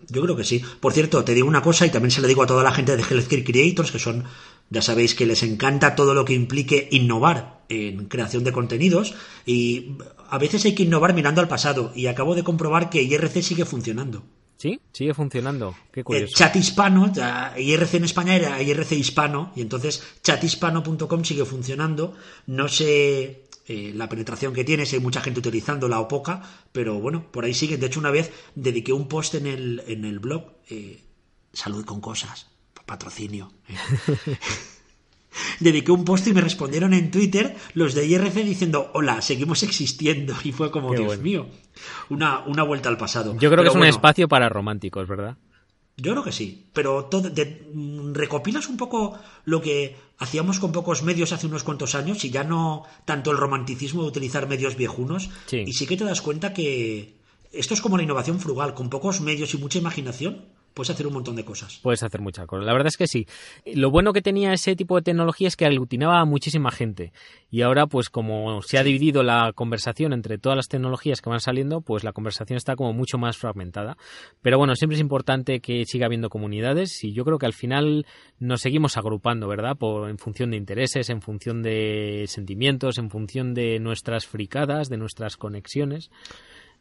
Yo 0.08 0.22
creo 0.22 0.34
que 0.34 0.42
sí. 0.42 0.60
Por 0.80 0.92
cierto, 0.92 1.22
te 1.22 1.34
digo 1.34 1.46
una 1.46 1.62
cosa 1.62 1.86
y 1.86 1.90
también 1.90 2.10
se 2.10 2.20
le 2.20 2.26
digo 2.26 2.42
a 2.42 2.48
toda 2.48 2.64
la 2.64 2.72
gente 2.72 2.96
de 2.96 3.04
Healthcare 3.04 3.44
Creators, 3.44 3.92
que 3.92 4.00
son, 4.00 4.24
ya 4.70 4.82
sabéis 4.82 5.14
que 5.14 5.26
les 5.26 5.42
encanta 5.42 5.94
todo 5.94 6.14
lo 6.14 6.24
que 6.24 6.34
implique 6.34 6.88
innovar 6.90 7.60
en 7.68 8.06
creación 8.06 8.44
de 8.44 8.52
contenidos 8.52 9.14
y 9.44 9.96
a 10.28 10.38
veces 10.38 10.64
hay 10.64 10.74
que 10.74 10.84
innovar 10.84 11.14
mirando 11.14 11.40
al 11.40 11.48
pasado 11.48 11.92
y 11.94 12.06
acabo 12.06 12.34
de 12.34 12.44
comprobar 12.44 12.90
que 12.90 13.02
IRC 13.02 13.42
sigue 13.42 13.64
funcionando. 13.64 14.24
Sí, 14.56 14.78
sigue 14.92 15.14
funcionando. 15.14 15.74
Qué 15.90 16.04
curioso. 16.04 16.34
chat 16.36 16.54
hispano, 16.54 17.10
IRC 17.56 17.94
en 17.94 18.04
España 18.04 18.36
era 18.36 18.60
IRC 18.60 18.92
hispano 18.92 19.52
y 19.56 19.62
entonces 19.62 20.02
chathispano.com 20.22 21.24
sigue 21.24 21.46
funcionando. 21.46 22.14
No 22.46 22.68
sé 22.68 23.48
eh, 23.66 23.92
la 23.94 24.08
penetración 24.08 24.52
que 24.52 24.64
tiene, 24.64 24.84
si 24.84 24.96
hay 24.96 25.02
mucha 25.02 25.22
gente 25.22 25.40
utilizándola 25.40 25.98
o 25.98 26.08
poca, 26.08 26.42
pero 26.72 27.00
bueno, 27.00 27.30
por 27.32 27.44
ahí 27.44 27.54
sigue. 27.54 27.78
De 27.78 27.86
hecho, 27.86 28.00
una 28.00 28.10
vez 28.10 28.32
dediqué 28.54 28.92
un 28.92 29.08
post 29.08 29.36
en 29.36 29.46
el, 29.46 29.82
en 29.86 30.04
el 30.04 30.18
blog, 30.18 30.44
eh, 30.68 31.00
salud 31.54 31.84
con 31.86 32.02
cosas, 32.02 32.49
patrocinio. 32.90 33.52
Eh. 33.68 33.76
dediqué 35.60 35.92
un 35.92 36.04
post 36.04 36.26
y 36.26 36.32
me 36.32 36.40
respondieron 36.40 36.92
en 36.92 37.12
Twitter 37.12 37.54
los 37.74 37.94
de 37.94 38.04
IRC 38.04 38.34
diciendo, 38.44 38.90
hola, 38.94 39.22
seguimos 39.22 39.62
existiendo. 39.62 40.34
Y 40.44 40.50
fue 40.50 40.72
como, 40.72 40.92
Dios 40.92 41.18
mío, 41.18 41.46
una, 42.08 42.40
una 42.40 42.64
vuelta 42.64 42.88
al 42.88 42.98
pasado. 42.98 43.36
Yo 43.38 43.48
creo 43.50 43.62
que 43.62 43.70
es 43.70 43.76
un 43.76 43.84
espacio 43.84 44.26
para 44.26 44.48
románticos, 44.48 45.06
¿verdad? 45.06 45.36
Yo 45.96 46.12
creo 46.12 46.24
que 46.24 46.32
sí, 46.32 46.66
pero 46.72 47.04
todo, 47.04 47.30
mm, 47.30 48.14
recopilas 48.14 48.68
un 48.68 48.76
poco 48.76 49.18
lo 49.44 49.60
que 49.60 49.96
hacíamos 50.18 50.58
con 50.58 50.72
pocos 50.72 51.04
medios 51.04 51.32
hace 51.32 51.46
unos 51.46 51.62
cuantos 51.62 51.94
años 51.94 52.24
y 52.24 52.30
ya 52.30 52.42
no 52.42 52.84
tanto 53.04 53.30
el 53.30 53.36
romanticismo 53.36 54.02
de 54.02 54.08
utilizar 54.08 54.48
medios 54.48 54.76
viejunos. 54.76 55.30
Y 55.52 55.72
sí 55.74 55.86
que 55.86 55.96
te 55.96 56.04
das 56.04 56.22
cuenta 56.22 56.52
que 56.54 57.20
esto 57.52 57.74
es 57.74 57.80
como 57.80 57.98
la 57.98 58.02
innovación 58.02 58.40
frugal, 58.40 58.74
con 58.74 58.88
pocos 58.88 59.20
medios 59.20 59.54
y 59.54 59.58
mucha 59.58 59.78
imaginación 59.78 60.46
puedes 60.74 60.90
hacer 60.90 61.06
un 61.06 61.14
montón 61.14 61.36
de 61.36 61.44
cosas. 61.44 61.78
Puedes 61.82 62.02
hacer 62.02 62.20
muchas 62.20 62.46
cosas. 62.46 62.66
La 62.66 62.72
verdad 62.72 62.88
es 62.88 62.96
que 62.96 63.06
sí. 63.06 63.26
Lo 63.74 63.90
bueno 63.90 64.12
que 64.12 64.22
tenía 64.22 64.52
ese 64.52 64.76
tipo 64.76 64.96
de 64.96 65.02
tecnología 65.02 65.48
es 65.48 65.56
que 65.56 65.66
aglutinaba 65.66 66.20
a 66.20 66.24
muchísima 66.24 66.70
gente. 66.70 67.12
Y 67.50 67.62
ahora, 67.62 67.86
pues 67.86 68.08
como 68.08 68.62
se 68.62 68.78
ha 68.78 68.82
dividido 68.82 69.22
la 69.22 69.52
conversación 69.54 70.12
entre 70.12 70.38
todas 70.38 70.56
las 70.56 70.68
tecnologías 70.68 71.20
que 71.20 71.30
van 71.30 71.40
saliendo, 71.40 71.80
pues 71.80 72.04
la 72.04 72.12
conversación 72.12 72.56
está 72.56 72.76
como 72.76 72.92
mucho 72.92 73.18
más 73.18 73.36
fragmentada. 73.36 73.96
Pero 74.42 74.58
bueno, 74.58 74.74
siempre 74.76 74.94
es 74.94 75.00
importante 75.00 75.60
que 75.60 75.84
siga 75.84 76.06
habiendo 76.06 76.28
comunidades 76.28 77.02
y 77.04 77.12
yo 77.12 77.24
creo 77.24 77.38
que 77.38 77.46
al 77.46 77.52
final 77.52 78.06
nos 78.38 78.60
seguimos 78.60 78.96
agrupando, 78.96 79.48
¿verdad? 79.48 79.76
Por, 79.76 80.08
en 80.08 80.18
función 80.18 80.50
de 80.50 80.56
intereses, 80.56 81.10
en 81.10 81.22
función 81.22 81.62
de 81.62 82.24
sentimientos, 82.28 82.98
en 82.98 83.10
función 83.10 83.54
de 83.54 83.78
nuestras 83.80 84.26
fricadas, 84.26 84.88
de 84.88 84.96
nuestras 84.96 85.36
conexiones. 85.36 86.10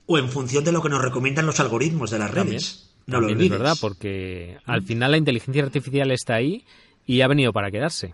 O 0.06 0.18
en 0.18 0.30
función 0.30 0.64
de 0.64 0.72
lo 0.72 0.82
que 0.82 0.90
nos 0.90 1.02
recomiendan 1.02 1.46
los 1.46 1.60
algoritmos 1.60 2.12
de 2.12 2.20
las 2.20 2.32
redes. 2.32 2.96
No 3.10 3.22
lo 3.22 3.30
es 3.30 3.50
verdad, 3.50 3.78
porque 3.80 4.58
al 4.66 4.82
final 4.84 5.12
la 5.12 5.18
inteligencia 5.18 5.64
artificial 5.64 6.12
está 6.12 6.36
ahí 6.36 6.64
y 7.06 7.22
ha 7.22 7.28
venido 7.28 7.52
para 7.52 7.72
quedarse. 7.72 8.14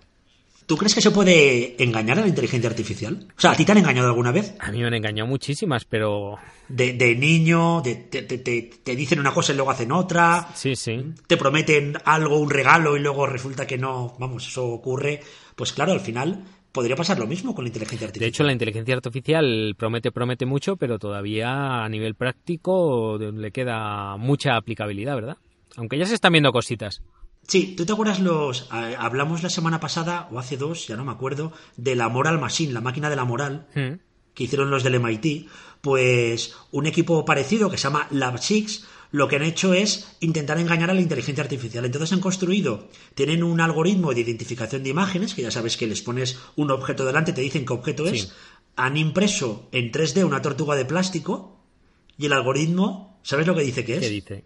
¿Tú 0.66 0.78
crees 0.78 0.96
que 0.96 1.02
se 1.02 1.12
puede 1.12 1.82
engañar 1.84 2.18
a 2.18 2.22
la 2.22 2.28
inteligencia 2.28 2.70
artificial? 2.70 3.28
O 3.38 3.40
sea, 3.40 3.52
¿a 3.52 3.56
ti 3.56 3.66
te 3.66 3.72
han 3.72 3.78
engañado 3.78 4.08
alguna 4.08 4.32
vez? 4.32 4.56
A 4.60 4.72
mí 4.72 4.80
me 4.80 4.88
han 4.88 4.96
engañado 4.96 5.28
muchísimas, 5.28 5.86
pero... 5.86 6.40
De, 6.68 7.16
niño, 7.16 7.84
te, 7.84 7.96
te, 7.96 8.96
dicen 8.96 9.20
una 9.20 9.32
cosa 9.32 9.54
y 9.54 9.56
luego 9.56 9.70
hacen 9.70 9.92
otra. 9.92 10.50
Sí, 10.56 10.76
sí. 10.76 11.14
Te 11.28 11.38
prometen 11.38 11.96
algo, 12.06 12.40
un 12.40 12.50
regalo 12.50 12.98
y 12.98 13.02
luego 13.02 13.28
resulta 13.28 13.68
que 13.68 13.78
no. 13.78 14.16
Vamos, 14.18 14.48
eso 14.48 14.66
ocurre. 14.66 15.22
Pues 15.56 15.72
claro, 15.72 15.92
al 15.92 16.00
final 16.00 16.44
podría 16.76 16.98
pasar 16.98 17.18
lo 17.18 17.26
mismo 17.26 17.56
con 17.56 17.64
la 17.64 17.70
inteligencia 17.70 18.06
artificial. 18.06 18.26
De 18.26 18.30
hecho, 18.30 18.44
la 18.44 18.52
inteligencia 18.52 18.96
artificial 18.96 19.76
promete, 19.78 20.12
promete 20.12 20.46
mucho, 20.46 20.76
pero 20.76 21.00
todavía 21.00 21.86
a 21.86 21.90
nivel 21.90 22.16
práctico 22.16 23.18
le 23.18 23.52
queda 23.52 24.18
mucha 24.18 24.58
aplicabilidad, 24.58 25.16
¿verdad? 25.16 25.38
Aunque 25.78 25.98
ya 25.98 26.06
se 26.06 26.14
están 26.14 26.34
viendo 26.34 26.52
cositas. 26.52 27.02
Sí, 27.48 27.76
¿tú 27.78 27.86
te 27.86 27.94
acuerdas 27.94 28.20
los... 28.20 28.68
hablamos 28.72 29.42
la 29.42 29.50
semana 29.50 29.80
pasada, 29.80 30.28
o 30.32 30.38
hace 30.38 30.58
dos, 30.58 30.88
ya 30.88 30.98
no 30.98 31.06
me 31.06 31.14
acuerdo, 31.14 31.54
de 31.78 31.96
la 31.96 32.10
Moral 32.10 32.40
Machine, 32.40 32.74
la 32.74 32.82
máquina 32.82 33.10
de 33.10 33.16
la 33.16 33.24
moral, 33.24 33.68
hmm. 33.74 34.00
que 34.34 34.44
hicieron 34.44 34.70
los 34.70 34.84
del 34.84 35.00
MIT? 35.00 35.48
Pues 35.80 36.56
un 36.72 36.88
equipo 36.88 37.24
parecido 37.24 37.70
que 37.70 37.78
se 37.78 37.84
llama 37.84 38.10
Lab6 38.12 38.84
lo 39.12 39.28
que 39.28 39.38
han 39.38 39.44
hecho 39.44 39.74
es 39.74 40.16
intentar 40.20 40.60
engañar 40.60 40.90
a 40.90 40.94
la 40.94 41.02
inteligencia 41.02 41.44
artificial. 41.44 41.86
Entonces 41.86 42.12
han 42.14 42.20
construido, 42.20 42.90
tienen 43.14 43.44
un 43.44 43.62
algoritmo 43.62 44.14
de 44.14 44.22
identificación 44.22 44.84
de 44.84 44.90
imágenes, 44.90 45.34
que 45.34 45.42
ya 45.42 45.52
sabes 45.52 45.78
que 45.78 45.88
les 45.88 46.02
pones 46.02 46.38
un 46.56 46.72
objeto 46.72 47.06
delante, 47.06 47.34
te 47.34 47.42
dicen 47.42 47.66
qué 47.66 47.74
objeto 47.74 48.06
es. 48.06 48.34
Han 48.76 48.98
impreso 48.98 49.70
en 49.72 49.92
3D 49.92 50.26
una 50.26 50.42
tortuga 50.42 50.76
de 50.76 50.86
plástico 50.86 51.62
y 52.18 52.26
el 52.26 52.34
algoritmo, 52.34 53.20
¿sabes 53.24 53.48
lo 53.48 53.56
que 53.56 53.62
dice 53.62 53.86
que 53.86 53.96
es? 53.96 54.00
¿Qué 54.02 54.10
dice? 54.10 54.44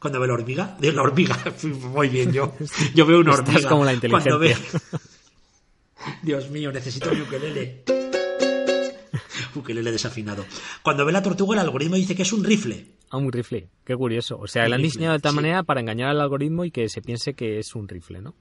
Cuando 0.00 0.18
ve 0.18 0.26
la 0.26 0.34
hormiga, 0.34 0.76
de 0.80 0.92
la 0.92 1.02
hormiga, 1.02 1.38
muy 1.62 2.08
bien, 2.08 2.32
yo, 2.32 2.54
yo 2.94 3.06
veo 3.06 3.20
una 3.20 3.34
hormiga. 3.34 3.68
como 3.68 3.84
la 3.84 3.94
inteligencia. 3.94 4.58
Dios 6.22 6.50
mío, 6.50 6.72
necesito 6.72 7.10
un 7.10 7.20
ukelele. 7.22 7.84
Ukelele 9.54 9.92
desafinado. 9.92 10.44
Cuando 10.82 11.04
ve 11.04 11.12
la 11.12 11.22
tortuga, 11.22 11.54
el 11.54 11.60
algoritmo 11.60 11.96
dice 11.96 12.16
que 12.16 12.22
es 12.22 12.32
un 12.32 12.42
rifle. 12.42 12.86
Ah, 13.12 13.18
un 13.18 13.30
rifle. 13.30 13.68
Qué 13.84 13.94
curioso. 13.94 14.38
O 14.38 14.46
sea, 14.48 14.66
lo 14.68 14.74
han 14.74 14.82
diseñado 14.82 15.12
de 15.12 15.20
tal 15.20 15.32
sí. 15.32 15.36
manera 15.36 15.62
para 15.62 15.80
engañar 15.80 16.08
al 16.08 16.20
algoritmo 16.20 16.64
y 16.64 16.70
que 16.70 16.88
se 16.88 17.00
piense 17.02 17.34
que 17.34 17.58
es 17.58 17.74
un 17.74 17.86
rifle, 17.86 18.20
¿no? 18.20 18.34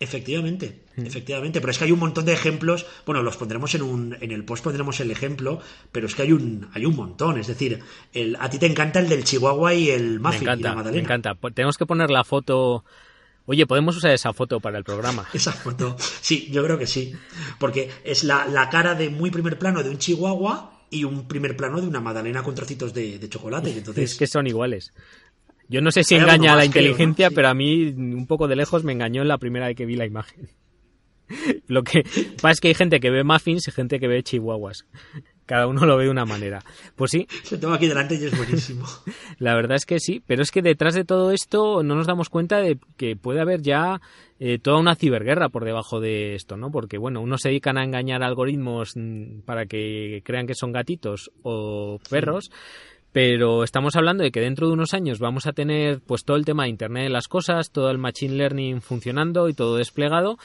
Efectivamente, 0.00 0.82
efectivamente, 0.96 1.60
pero 1.60 1.70
es 1.70 1.78
que 1.78 1.84
hay 1.84 1.92
un 1.92 2.00
montón 2.00 2.24
de 2.24 2.32
ejemplos, 2.32 2.84
bueno, 3.06 3.22
los 3.22 3.36
pondremos 3.36 3.74
en 3.76 3.82
un 3.82 4.16
en 4.20 4.32
el 4.32 4.44
post 4.44 4.64
pondremos 4.64 4.98
el 5.00 5.10
ejemplo, 5.12 5.60
pero 5.92 6.08
es 6.08 6.14
que 6.16 6.22
hay 6.22 6.32
un 6.32 6.68
hay 6.74 6.84
un 6.84 6.96
montón, 6.96 7.38
es 7.38 7.46
decir, 7.46 7.78
el, 8.12 8.36
a 8.40 8.50
ti 8.50 8.58
te 8.58 8.66
encanta 8.66 8.98
el 8.98 9.08
del 9.08 9.22
Chihuahua 9.24 9.72
y 9.72 9.90
el 9.90 10.18
Me 10.18 10.30
y 10.30 10.32
la 10.44 10.54
encanta, 10.54 10.74
me 10.90 10.98
encanta. 10.98 11.34
Po- 11.36 11.52
Tenemos 11.52 11.78
que 11.78 11.86
poner 11.86 12.10
la 12.10 12.24
foto. 12.24 12.84
Oye, 13.46 13.66
podemos 13.66 13.96
usar 13.96 14.10
esa 14.10 14.32
foto 14.32 14.58
para 14.58 14.78
el 14.78 14.84
programa. 14.84 15.26
Esa 15.32 15.52
foto, 15.52 15.96
sí, 15.98 16.48
yo 16.50 16.64
creo 16.64 16.76
que 16.78 16.86
sí, 16.86 17.12
porque 17.60 17.90
es 18.02 18.24
la, 18.24 18.46
la 18.46 18.68
cara 18.70 18.94
de 18.94 19.10
muy 19.10 19.30
primer 19.30 19.58
plano 19.58 19.82
de 19.82 19.90
un 19.90 19.98
Chihuahua 19.98 20.73
y 20.94 21.04
un 21.04 21.26
primer 21.26 21.56
plano 21.56 21.80
de 21.80 21.88
una 21.88 22.00
Madalena 22.00 22.42
con 22.42 22.54
trocitos 22.54 22.94
de, 22.94 23.18
de 23.18 23.28
chocolate, 23.28 23.76
entonces 23.76 24.12
Es 24.12 24.18
que 24.18 24.26
son 24.26 24.46
iguales. 24.46 24.92
Yo 25.68 25.80
no 25.80 25.90
sé 25.90 26.04
si 26.04 26.14
engaña 26.14 26.52
a 26.52 26.56
la 26.56 26.64
más, 26.64 26.72
creo, 26.72 26.84
¿no? 26.84 26.90
inteligencia, 26.90 27.30
pero 27.30 27.48
a 27.48 27.54
mí 27.54 27.86
un 27.88 28.26
poco 28.26 28.48
de 28.48 28.56
lejos 28.56 28.84
me 28.84 28.92
engañó 28.92 29.22
en 29.22 29.28
la 29.28 29.38
primera 29.38 29.66
vez 29.66 29.76
que 29.76 29.86
vi 29.86 29.96
la 29.96 30.06
imagen. 30.06 30.48
Lo 31.66 31.82
que 31.82 32.04
pasa 32.36 32.50
es 32.50 32.60
que 32.60 32.68
hay 32.68 32.74
gente 32.74 33.00
que 33.00 33.10
ve 33.10 33.24
muffins 33.24 33.66
y 33.68 33.70
gente 33.70 33.98
que 33.98 34.08
ve 34.08 34.22
chihuahuas. 34.22 34.86
Cada 35.46 35.66
uno 35.66 35.84
lo 35.86 35.96
ve 35.96 36.04
de 36.04 36.10
una 36.10 36.24
manera. 36.24 36.62
Pues 36.96 37.10
sí, 37.10 37.26
lo 37.50 37.58
tengo 37.58 37.74
aquí 37.74 37.86
delante 37.86 38.14
y 38.14 38.24
es 38.24 38.36
buenísimo. 38.36 38.86
la 39.38 39.54
verdad 39.54 39.76
es 39.76 39.86
que 39.86 40.00
sí, 40.00 40.22
pero 40.26 40.42
es 40.42 40.50
que 40.50 40.62
detrás 40.62 40.94
de 40.94 41.04
todo 41.04 41.30
esto 41.32 41.82
no 41.82 41.94
nos 41.94 42.06
damos 42.06 42.28
cuenta 42.28 42.58
de 42.58 42.78
que 42.96 43.16
puede 43.16 43.40
haber 43.40 43.62
ya 43.62 44.00
eh, 44.40 44.58
toda 44.58 44.78
una 44.78 44.96
ciberguerra 44.96 45.48
por 45.48 45.64
debajo 45.64 46.00
de 46.00 46.34
esto, 46.34 46.56
¿no? 46.56 46.70
Porque, 46.70 46.98
bueno, 46.98 47.20
unos 47.20 47.42
se 47.42 47.48
dedican 47.48 47.78
a 47.78 47.84
engañar 47.84 48.22
algoritmos 48.22 48.92
mm, 48.96 49.40
para 49.44 49.66
que 49.66 50.22
crean 50.24 50.46
que 50.46 50.54
son 50.54 50.72
gatitos 50.72 51.30
o 51.42 51.98
perros, 52.10 52.50
pero 53.12 53.62
estamos 53.62 53.94
hablando 53.94 54.24
de 54.24 54.32
que 54.32 54.40
dentro 54.40 54.66
de 54.66 54.72
unos 54.72 54.92
años 54.92 55.20
vamos 55.20 55.46
a 55.46 55.52
tener 55.52 56.00
pues 56.00 56.24
todo 56.24 56.36
el 56.36 56.44
tema 56.44 56.64
de 56.64 56.70
Internet 56.70 57.04
de 57.04 57.10
las 57.10 57.28
cosas, 57.28 57.70
todo 57.70 57.90
el 57.90 57.98
Machine 57.98 58.34
Learning 58.34 58.80
funcionando 58.80 59.48
y 59.48 59.54
todo 59.54 59.76
desplegado 59.76 60.36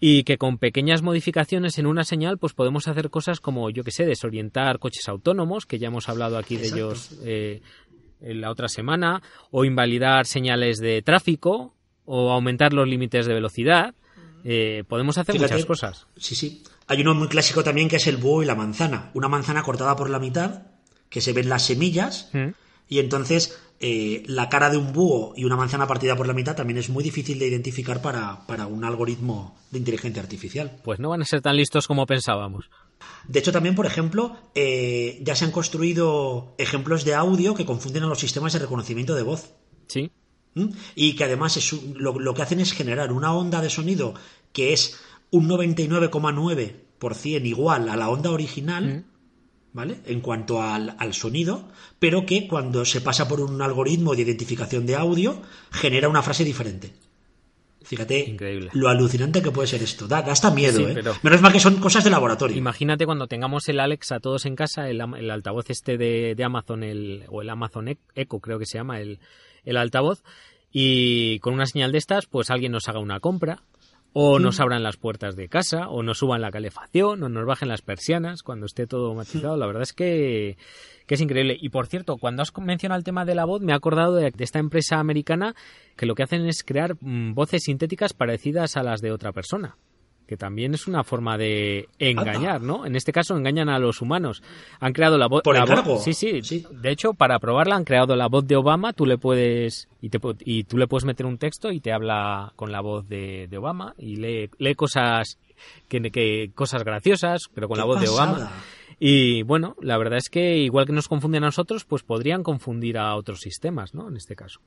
y 0.00 0.24
que 0.24 0.38
con 0.38 0.58
pequeñas 0.58 1.02
modificaciones 1.02 1.78
en 1.78 1.86
una 1.86 2.04
señal 2.04 2.38
pues 2.38 2.52
podemos 2.52 2.88
hacer 2.88 3.10
cosas 3.10 3.40
como 3.40 3.70
yo 3.70 3.84
que 3.84 3.90
sé 3.90 4.04
desorientar 4.04 4.78
coches 4.78 5.08
autónomos 5.08 5.66
que 5.66 5.78
ya 5.78 5.88
hemos 5.88 6.08
hablado 6.08 6.36
aquí 6.36 6.56
de 6.56 6.66
ellos 6.66 7.12
eh, 7.24 7.62
en 8.20 8.40
la 8.40 8.50
otra 8.50 8.68
semana 8.68 9.22
o 9.50 9.64
invalidar 9.64 10.26
señales 10.26 10.78
de 10.78 11.02
tráfico 11.02 11.74
o 12.04 12.30
aumentar 12.32 12.72
los 12.72 12.88
límites 12.88 13.26
de 13.26 13.34
velocidad 13.34 13.94
Eh, 14.46 14.84
podemos 14.88 15.16
hacer 15.16 15.34
Fíjate, 15.36 15.54
muchas 15.54 15.66
cosas 15.66 16.06
Sí, 16.18 16.34
sí. 16.34 16.62
Hay 16.86 17.00
uno 17.00 17.14
muy 17.14 17.28
clásico 17.28 17.64
también 17.64 17.88
que 17.88 17.96
es 17.96 18.06
el 18.06 18.18
búho 18.18 18.42
y 18.42 18.46
la 18.46 18.54
manzana. 18.54 19.10
Una 19.14 19.26
manzana 19.28 19.62
cortada 19.62 19.96
por 19.96 20.10
la 20.10 20.18
mitad, 20.18 20.66
que 21.08 21.22
se 21.22 21.32
ven 21.32 21.48
las 21.48 21.62
semillas, 21.64 22.28
¿Mm? 22.34 22.48
y 22.86 22.98
entonces 22.98 23.58
eh, 23.86 24.22
la 24.26 24.48
cara 24.48 24.70
de 24.70 24.78
un 24.78 24.92
búho 24.94 25.34
y 25.36 25.44
una 25.44 25.56
manzana 25.56 25.86
partida 25.86 26.16
por 26.16 26.26
la 26.26 26.32
mitad 26.32 26.56
también 26.56 26.78
es 26.78 26.88
muy 26.88 27.04
difícil 27.04 27.38
de 27.38 27.48
identificar 27.48 28.00
para, 28.00 28.46
para 28.46 28.66
un 28.66 28.82
algoritmo 28.84 29.56
de 29.70 29.78
inteligencia 29.78 30.22
artificial. 30.22 30.66
pues 30.84 30.98
no 31.00 31.10
van 31.10 31.20
a 31.20 31.26
ser 31.26 31.42
tan 31.42 31.56
listos 31.56 31.86
como 31.86 32.06
pensábamos 32.06 32.70
De 33.28 33.38
hecho, 33.40 33.52
también, 33.52 33.74
por 33.74 33.84
ejemplo, 33.84 34.36
eh, 34.54 35.18
ya 35.22 35.34
se 35.36 35.44
han 35.44 35.50
construido 35.50 36.54
ejemplos 36.56 37.04
de 37.04 37.14
audio 37.14 37.54
que 37.54 37.66
confunden 37.66 38.04
a 38.04 38.06
los 38.06 38.20
sistemas 38.20 38.52
de 38.54 38.60
reconocimiento 38.60 39.14
de 39.14 39.22
voz. 39.22 39.52
sí 39.88 40.10
¿Mm? 40.54 40.68
Y 40.94 41.16
que 41.16 41.24
además 41.24 41.56
es 41.58 41.72
un- 41.72 41.94
lo, 41.98 42.18
lo 42.18 42.32
que 42.32 42.42
hacen 42.42 42.60
es 42.60 42.72
generar 42.72 43.12
una 43.12 43.34
onda 43.34 43.60
de 43.60 43.68
sonido 43.70 44.14
que 44.52 44.72
es 44.72 44.98
un 45.30 45.48
99,9% 45.48 47.44
igual 47.46 47.88
a 47.88 47.96
la 47.96 48.08
onda 48.08 48.30
original, 48.30 49.04
¿vale? 49.74 49.98
En 50.06 50.20
cuanto 50.22 50.62
al, 50.62 50.96
al 50.98 51.12
sonido, 51.12 51.68
pero 51.98 52.24
que 52.24 52.48
cuando 52.48 52.86
se 52.86 53.02
pasa 53.02 53.28
por 53.28 53.40
un 53.42 53.60
algoritmo 53.60 54.14
de 54.14 54.22
identificación 54.22 54.86
de 54.86 54.96
audio, 54.96 55.42
genera 55.70 56.08
una 56.08 56.22
frase 56.22 56.44
diferente. 56.44 56.94
Fíjate 57.82 58.20
Increíble. 58.30 58.70
lo 58.72 58.88
alucinante 58.88 59.42
que 59.42 59.50
puede 59.50 59.68
ser 59.68 59.82
esto. 59.82 60.08
Da, 60.08 60.22
da 60.22 60.32
hasta 60.32 60.50
miedo, 60.50 60.78
Sí, 60.78 60.84
¿eh? 60.84 60.92
pero- 60.94 61.14
Menos 61.22 61.42
mal 61.42 61.52
que 61.52 61.60
son 61.60 61.76
cosas 61.76 62.02
de 62.02 62.08
laboratorio. 62.08 62.56
Imagínate 62.56 63.04
cuando 63.04 63.26
tengamos 63.26 63.68
el 63.68 63.78
Alexa 63.78 64.20
todos 64.20 64.46
en 64.46 64.56
casa, 64.56 64.88
el, 64.88 65.02
el 65.18 65.30
altavoz 65.30 65.68
este 65.68 65.98
de, 65.98 66.34
de 66.34 66.44
Amazon, 66.44 66.82
el, 66.82 67.24
o 67.28 67.42
el 67.42 67.50
Amazon 67.50 67.88
E- 67.88 67.98
Echo 68.14 68.38
creo 68.38 68.58
que 68.58 68.64
se 68.64 68.78
llama, 68.78 69.00
el, 69.00 69.18
el 69.66 69.76
altavoz, 69.76 70.22
y 70.72 71.38
con 71.40 71.52
una 71.52 71.66
señal 71.66 71.92
de 71.92 71.98
estas, 71.98 72.24
pues 72.24 72.50
alguien 72.50 72.72
nos 72.72 72.88
haga 72.88 73.00
una 73.00 73.20
compra, 73.20 73.62
o 74.16 74.38
nos 74.38 74.60
abran 74.60 74.84
las 74.84 74.96
puertas 74.96 75.34
de 75.34 75.48
casa, 75.48 75.88
o 75.88 76.04
nos 76.04 76.18
suban 76.18 76.40
la 76.40 76.52
calefacción, 76.52 77.20
o 77.24 77.28
nos 77.28 77.44
bajen 77.44 77.68
las 77.68 77.82
persianas, 77.82 78.44
cuando 78.44 78.64
esté 78.64 78.86
todo 78.86 79.12
matizado. 79.12 79.56
La 79.56 79.66
verdad 79.66 79.82
es 79.82 79.92
que, 79.92 80.56
que 81.06 81.16
es 81.16 81.20
increíble. 81.20 81.56
Y 81.60 81.70
por 81.70 81.88
cierto, 81.88 82.16
cuando 82.16 82.42
has 82.42 82.56
mencionado 82.56 82.98
el 82.98 83.04
tema 83.04 83.24
de 83.24 83.34
la 83.34 83.44
voz, 83.44 83.60
me 83.60 83.72
he 83.72 83.74
acordado 83.74 84.14
de, 84.14 84.30
de 84.30 84.44
esta 84.44 84.60
empresa 84.60 85.00
americana 85.00 85.56
que 85.96 86.06
lo 86.06 86.14
que 86.14 86.22
hacen 86.22 86.46
es 86.46 86.62
crear 86.62 86.94
mm, 87.00 87.34
voces 87.34 87.64
sintéticas 87.64 88.12
parecidas 88.12 88.76
a 88.76 88.84
las 88.84 89.00
de 89.00 89.10
otra 89.10 89.32
persona. 89.32 89.76
Que 90.26 90.36
también 90.36 90.72
es 90.72 90.86
una 90.86 91.04
forma 91.04 91.36
de 91.36 91.88
engañar, 91.98 92.62
¿no? 92.62 92.86
En 92.86 92.96
este 92.96 93.12
caso 93.12 93.36
engañan 93.36 93.68
a 93.68 93.78
los 93.78 94.00
humanos. 94.00 94.42
Han 94.80 94.92
creado 94.92 95.18
la 95.18 95.26
voz. 95.26 95.42
¿Por 95.42 95.56
la 95.56 95.64
encargo? 95.64 95.98
Sí, 95.98 96.14
sí, 96.14 96.42
Sí. 96.42 96.64
De 96.70 96.90
hecho, 96.90 97.12
para 97.12 97.38
probarla 97.38 97.76
han 97.76 97.84
creado 97.84 98.16
la 98.16 98.28
voz 98.28 98.46
de 98.46 98.56
Obama. 98.56 98.92
Tú 98.94 99.04
le 99.04 99.18
puedes 99.18 99.88
y, 100.00 100.08
te, 100.08 100.18
y 100.44 100.64
tú 100.64 100.78
le 100.78 100.86
puedes 100.86 101.04
meter 101.04 101.26
un 101.26 101.38
texto 101.38 101.70
y 101.70 101.80
te 101.80 101.92
habla 101.92 102.52
con 102.56 102.72
la 102.72 102.80
voz 102.80 103.06
de, 103.08 103.48
de 103.48 103.58
Obama 103.58 103.94
y 103.98 104.16
lee, 104.16 104.50
lee 104.58 104.74
cosas 104.74 105.38
que, 105.88 106.00
que 106.10 106.50
cosas 106.54 106.84
graciosas, 106.84 107.50
pero 107.52 107.68
con 107.68 107.76
¡Qué 107.76 107.80
la 107.80 107.84
voz 107.84 108.00
de! 108.00 108.08
Obama. 108.08 108.50
Y 108.98 109.42
bueno, 109.42 109.76
la 109.80 109.98
verdad 109.98 110.18
es 110.18 110.28
que 110.30 110.58
igual 110.58 110.86
que 110.86 110.92
nos 110.92 111.08
confunden 111.08 111.42
a 111.44 111.48
nosotros, 111.48 111.84
pues 111.84 112.02
podrían 112.02 112.42
confundir 112.42 112.96
a 112.98 113.14
otros 113.16 113.40
sistemas, 113.40 113.94
¿no? 113.94 114.08
En 114.08 114.16
este 114.16 114.36
caso. 114.36 114.60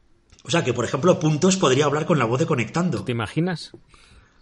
O 0.44 0.52
sea 0.52 0.64
que, 0.64 0.74
por 0.74 0.86
ejemplo, 0.86 1.20
Puntos 1.20 1.58
podría 1.58 1.86
hablar 1.86 2.06
con 2.06 2.20
la 2.20 2.26
voz 2.26 2.40
de 2.40 2.46
Conectando. 2.46 3.04
¿Te 3.04 3.12
imaginas? 3.12 3.72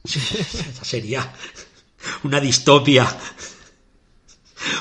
Esa 0.06 0.86
sería 0.86 1.34
una 2.24 2.40
distopia. 2.40 3.08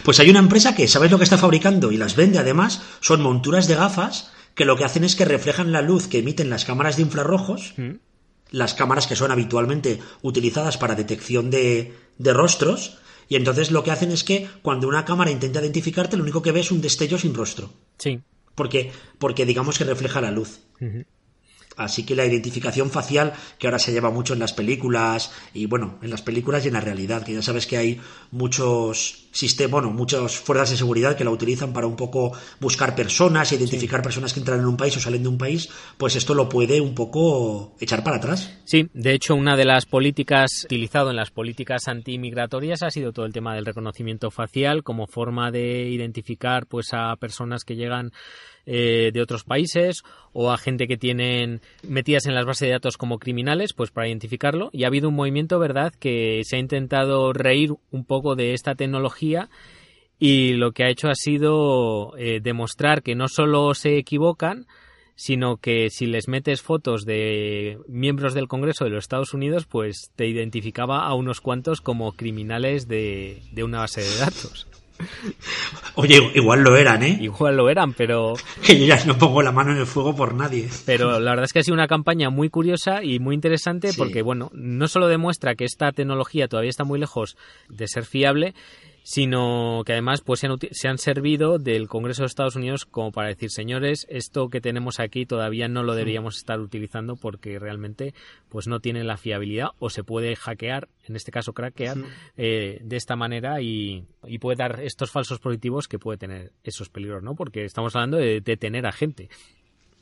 Pues 0.05 0.21
hay 0.21 0.31
una 0.31 0.39
empresa 0.39 0.75
que, 0.75 0.89
¿sabes 0.89 1.11
lo 1.11 1.19
que 1.19 1.25
está 1.25 1.39
fabricando? 1.39 1.93
Y 1.93 1.97
las 1.97 2.17
vende 2.17 2.39
además, 2.39 2.83
son 3.01 3.21
monturas 3.23 3.67
de 3.69 3.75
gafas 3.75 4.31
que 4.55 4.65
lo 4.65 4.77
que 4.77 4.85
hacen 4.85 5.05
es 5.05 5.17
que 5.17 5.25
reflejan 5.25 5.73
la 5.73 5.83
luz 5.83 6.07
que 6.07 6.19
emiten 6.19 6.49
las 6.51 6.65
cámaras 6.65 6.97
de 6.97 7.03
infrarrojos, 7.03 7.75
¿Mm? 7.77 7.97
las 8.51 8.75
cámaras 8.75 9.07
que 9.07 9.17
son 9.17 9.31
habitualmente 9.33 9.99
utilizadas 10.23 10.79
para 10.79 10.95
detección 10.95 11.51
de, 11.51 11.95
de 12.19 12.33
rostros, 12.33 12.99
y 13.29 13.37
entonces 13.37 13.71
lo 13.73 13.83
que 13.83 13.91
hacen 13.91 14.13
es 14.13 14.23
que 14.23 14.49
cuando 14.63 14.87
una 14.87 15.05
cámara 15.05 15.31
intenta 15.33 15.61
identificarte, 15.61 16.17
lo 16.17 16.23
único 16.23 16.41
que 16.43 16.53
ve 16.53 16.61
es 16.61 16.71
un 16.71 16.81
destello 16.81 17.19
sin 17.19 17.35
rostro, 17.35 17.73
Sí. 17.99 18.21
porque, 18.55 18.93
porque 19.19 19.45
digamos 19.45 19.77
que 19.77 19.85
refleja 19.85 20.21
la 20.21 20.31
luz. 20.31 20.61
Así 21.77 22.05
que 22.05 22.15
la 22.15 22.25
identificación 22.25 22.91
facial, 22.91 23.33
que 23.59 23.67
ahora 23.67 23.79
se 23.79 23.93
lleva 23.93 24.11
mucho 24.11 24.33
en 24.33 24.39
las 24.39 24.53
películas, 24.53 25.33
y 25.53 25.67
bueno, 25.67 25.99
en 26.03 26.11
las 26.11 26.23
películas 26.23 26.65
y 26.65 26.69
en 26.69 26.75
la 26.75 26.81
realidad, 26.81 27.25
que 27.25 27.35
ya 27.35 27.43
sabes 27.43 27.67
que 27.67 27.77
hay 27.77 28.01
muchos 28.31 29.29
sistemas, 29.35 29.73
bueno, 29.73 29.91
muchas 29.91 30.37
fuerzas 30.37 30.71
de 30.71 30.77
seguridad 30.77 31.17
que 31.17 31.25
la 31.25 31.31
utilizan 31.31 31.73
para 31.73 31.87
un 31.87 31.97
poco 31.97 32.33
buscar 32.61 32.95
personas, 32.95 33.51
identificar 33.53 34.01
personas 34.01 34.33
que 34.33 34.41
entran 34.41 34.61
en 34.61 34.67
un 34.67 34.77
país 34.77 34.97
o 34.97 35.01
salen 35.01 35.23
de 35.23 35.29
un 35.29 35.39
país, 35.39 35.69
pues 35.99 36.15
esto 36.15 36.35
lo 36.35 36.49
puede 36.49 36.81
un 36.81 36.95
poco 36.95 37.75
echar 37.81 38.05
para 38.05 38.19
atrás. 38.19 38.57
Sí, 38.65 38.89
de 38.93 39.13
hecho, 39.13 39.35
una 39.35 39.57
de 39.57 39.65
las 39.65 39.87
políticas 39.87 40.65
utilizado 40.65 41.11
en 41.11 41.17
las 41.17 41.31
políticas 41.31 41.89
antimigratorias 41.89 42.83
ha 42.83 42.91
sido 42.91 43.13
todo 43.13 43.27
el 43.27 43.33
tema 43.33 43.55
del 43.55 43.67
reconocimiento 43.67 44.31
facial 44.31 44.85
como 44.85 45.07
forma 45.07 45.51
de 45.51 45.89
identificar 45.89 46.67
pues 46.67 46.89
a 46.93 47.17
personas 47.17 47.65
que 47.65 47.75
llegan 47.77 48.13
eh, 48.67 49.11
de 49.13 49.21
otros 49.21 49.45
países 49.45 50.03
o 50.33 50.51
a 50.51 50.59
gente 50.59 50.87
que 50.87 50.97
tienen 50.97 51.61
metidas 51.83 52.27
en 52.27 52.35
las 52.35 52.47
bases 52.47 52.69
de 52.69 52.73
datos 52.73 52.97
como 52.97 53.19
criminales, 53.19 53.73
pues 53.73 53.91
para 53.91 54.09
identificarlo. 54.09 54.71
Y 54.73 54.85
ha 54.85 54.89
habido 54.89 55.09
un 55.09 55.15
movimiento, 55.15 55.59
¿verdad?, 55.59 55.93
que 55.99 56.41
se 56.45 56.57
ha 56.57 56.59
intentado 56.59 57.33
reír 57.33 57.73
un 57.91 58.05
poco 58.05 58.35
de 58.37 58.55
esta 58.55 58.75
tecnología 58.75 59.49
y 60.19 60.55
lo 60.55 60.73
que 60.73 60.85
ha 60.85 60.91
hecho 60.91 61.09
ha 61.09 61.15
sido 61.15 62.17
eh, 62.17 62.41
demostrar 62.43 63.03
que 63.03 63.15
no 63.15 63.29
solo 63.29 63.75
se 63.75 63.99
equivocan, 63.99 64.67
sino 65.17 65.59
que 65.59 65.91
si 65.91 66.07
les 66.07 66.29
metes 66.29 66.63
fotos 66.63 67.05
de 67.05 67.79
miembros 67.89 68.35
del 68.35 68.49
Congreso 68.49 68.85
de 68.85 68.91
los 68.91 69.05
Estados 69.05 69.35
Unidos, 69.35 69.67
pues 69.67 70.11
te 70.17 70.27
identificaba 70.27 71.07
a 71.07 71.15
unos 71.15 71.41
cuantos 71.41 71.81
como 71.81 72.13
criminales 72.13 72.89
de, 72.89 73.43
de 73.53 73.65
una 73.65 73.81
base 73.81 74.01
de 74.01 74.17
datos. 74.19 74.67
Oye, 75.97 76.31
igual 76.35 76.63
lo 76.63 76.77
eran, 76.77 77.03
¿eh? 77.03 77.19
Igual 77.21 77.57
lo 77.57 77.69
eran, 77.71 77.93
pero, 77.93 78.35
Que 78.67 78.79
yo 78.79 78.87
ya 78.87 79.05
no 79.05 79.17
pongo 79.17 79.43
la 79.43 79.53
mano 79.53 79.73
en 79.73 79.79
el 79.79 79.87
fuego 79.87 80.15
por 80.15 80.35
nadie. 80.35 80.69
pero 80.87 81.19
la 81.21 81.31
verdad 81.33 81.45
es 81.45 81.53
que 81.53 81.61
ha 81.61 81.63
sido 81.63 81.75
una 81.75 81.89
campaña 81.89 82.31
muy 82.31 82.49
curiosa 82.51 83.03
y 83.03 83.19
muy 83.19 83.35
interesante 83.35 83.93
Sí. 83.93 83.99
porque, 83.99 84.23
bueno, 84.23 84.51
no 84.55 84.89
solo 84.89 85.09
demuestra 85.09 85.55
que 85.55 85.65
esta 85.65 85.93
tecnología 85.93 86.49
todavía 86.49 86.71
está 86.71 86.85
muy 86.85 86.99
lejos 86.99 87.37
de 87.69 87.87
ser 87.89 88.05
fiable, 88.05 88.55
sino 89.05 89.83
que 89.85 89.93
además 89.93 90.23
pues 90.23 90.41
se 90.41 90.47
han, 90.47 90.59
se 90.73 90.89
han, 90.89 90.97
servido 90.97 91.59
del 91.59 91.89
Congreso 91.89 92.23
de 92.23 92.27
Estados 92.27 92.57
Unidos 92.57 92.87
como 92.87 93.13
para 93.13 93.29
decir, 93.29 93.51
señores, 93.51 94.07
esto 94.09 94.49
que 94.49 94.63
tenemos 94.63 94.99
aquí 94.99 95.27
todavía 95.27 95.69
no 95.69 95.83
lo 95.83 95.95
deberíamos 95.95 96.39
estar 96.39 96.59
utilizando 96.59 97.15
porque 97.15 97.59
realmente 97.59 98.15
pues 98.49 98.67
no 98.67 98.81
tiene 98.81 99.05
la 99.05 99.19
fiabilidad 99.19 99.69
o 99.79 99.91
se 99.91 100.05
puede 100.05 100.35
hackear, 100.37 100.89
en 101.07 101.17
este 101.17 101.31
caso 101.31 101.53
craquear, 101.53 101.99
eh, 102.39 102.81
de 102.83 102.97
esta 102.97 103.15
manera 103.15 103.61
y, 103.61 104.07
y, 104.27 104.39
puede 104.39 104.57
dar 104.57 104.81
estos 104.81 105.11
falsos 105.11 105.39
positivos 105.39 105.87
que 105.87 105.99
puede 105.99 106.17
tener 106.17 106.53
esos 106.65 106.89
peligros, 106.89 107.23
¿no? 107.23 107.35
Porque 107.35 107.67
estamos 107.67 107.95
hablando 107.95 108.17
de 108.17 108.41
detener 108.41 108.87
a 108.87 108.93
gente. 108.93 109.29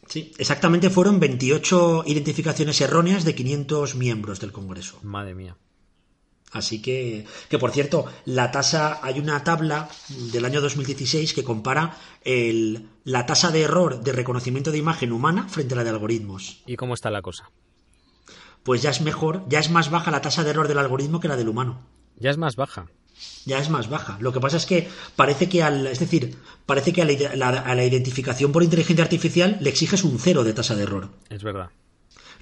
Sí, 0.06 0.32
exactamente 0.38 0.90
fueron 0.90 1.18
28 1.18 2.04
identificaciones 2.06 2.80
erróneas 2.80 3.24
de 3.24 3.34
500 3.34 3.96
miembros 3.96 4.38
del 4.38 4.52
Congreso. 4.52 5.00
Madre 5.02 5.34
mía. 5.34 5.56
Así 6.52 6.82
que, 6.82 7.24
que 7.48 7.58
por 7.58 7.70
cierto, 7.70 8.04
la 8.26 8.50
tasa, 8.50 9.00
hay 9.02 9.18
una 9.18 9.42
tabla 9.42 9.88
del 10.32 10.44
año 10.44 10.60
2016 10.60 11.32
que 11.32 11.44
compara 11.44 11.96
el, 12.24 12.88
la 13.04 13.24
tasa 13.24 13.50
de 13.50 13.62
error 13.62 14.02
de 14.02 14.12
reconocimiento 14.12 14.70
de 14.70 14.78
imagen 14.78 15.12
humana 15.12 15.48
frente 15.48 15.72
a 15.72 15.78
la 15.78 15.84
de 15.84 15.90
algoritmos. 15.90 16.62
¿Y 16.66 16.76
cómo 16.76 16.92
está 16.92 17.10
la 17.10 17.22
cosa? 17.22 17.50
Pues 18.62 18.82
ya 18.82 18.90
es 18.90 19.00
mejor, 19.00 19.44
ya 19.48 19.60
es 19.60 19.70
más 19.70 19.90
baja 19.90 20.10
la 20.10 20.20
tasa 20.20 20.44
de 20.44 20.50
error 20.50 20.68
del 20.68 20.78
algoritmo 20.78 21.20
que 21.20 21.28
la 21.28 21.36
del 21.36 21.48
humano. 21.48 21.80
Ya 22.18 22.30
es 22.30 22.36
más 22.36 22.54
baja. 22.54 22.86
Ya 23.46 23.58
es 23.58 23.70
más 23.70 23.88
baja. 23.88 24.18
Lo 24.20 24.32
que 24.32 24.40
pasa 24.40 24.58
es 24.58 24.66
que 24.66 24.88
parece 25.16 25.48
que 25.48 25.62
al, 25.62 25.86
es 25.86 26.00
decir, 26.00 26.36
parece 26.66 26.92
que 26.92 27.02
a 27.02 27.06
la, 27.06 27.48
a 27.48 27.74
la 27.74 27.84
identificación 27.84 28.52
por 28.52 28.62
inteligencia 28.62 29.04
artificial 29.04 29.56
le 29.60 29.70
exiges 29.70 30.04
un 30.04 30.18
cero 30.18 30.44
de 30.44 30.52
tasa 30.52 30.74
de 30.74 30.82
error. 30.82 31.08
Es 31.30 31.42
verdad 31.42 31.70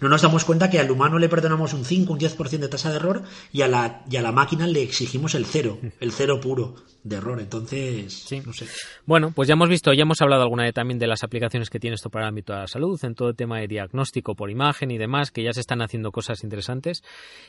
no 0.00 0.08
nos 0.08 0.22
damos 0.22 0.44
cuenta 0.44 0.70
que 0.70 0.78
al 0.78 0.90
humano 0.90 1.18
le 1.18 1.28
perdonamos 1.28 1.72
un 1.74 1.84
5, 1.84 2.12
un 2.12 2.18
10% 2.18 2.58
de 2.58 2.68
tasa 2.68 2.90
de 2.90 2.96
error 2.96 3.22
y 3.52 3.62
a, 3.62 3.68
la, 3.68 4.04
y 4.10 4.16
a 4.16 4.22
la 4.22 4.32
máquina 4.32 4.66
le 4.66 4.82
exigimos 4.82 5.34
el 5.34 5.46
cero, 5.46 5.78
el 6.00 6.12
cero 6.12 6.40
puro 6.40 6.74
de 7.02 7.16
error. 7.16 7.40
Entonces, 7.40 8.12
sí. 8.12 8.42
no 8.44 8.52
sé. 8.52 8.66
Bueno, 9.06 9.32
pues 9.34 9.48
ya 9.48 9.54
hemos 9.54 9.68
visto, 9.68 9.92
ya 9.92 10.02
hemos 10.02 10.20
hablado 10.20 10.42
alguna 10.42 10.64
vez 10.64 10.74
también 10.74 10.98
de 10.98 11.06
las 11.06 11.22
aplicaciones 11.22 11.70
que 11.70 11.80
tiene 11.80 11.94
esto 11.94 12.10
para 12.10 12.26
el 12.26 12.28
ámbito 12.30 12.52
de 12.52 12.60
la 12.60 12.66
salud, 12.66 12.98
en 13.04 13.14
todo 13.14 13.30
el 13.30 13.36
tema 13.36 13.58
de 13.60 13.68
diagnóstico 13.68 14.34
por 14.34 14.50
imagen 14.50 14.90
y 14.90 14.98
demás, 14.98 15.30
que 15.30 15.42
ya 15.42 15.52
se 15.52 15.60
están 15.60 15.82
haciendo 15.82 16.12
cosas 16.12 16.42
interesantes. 16.42 17.02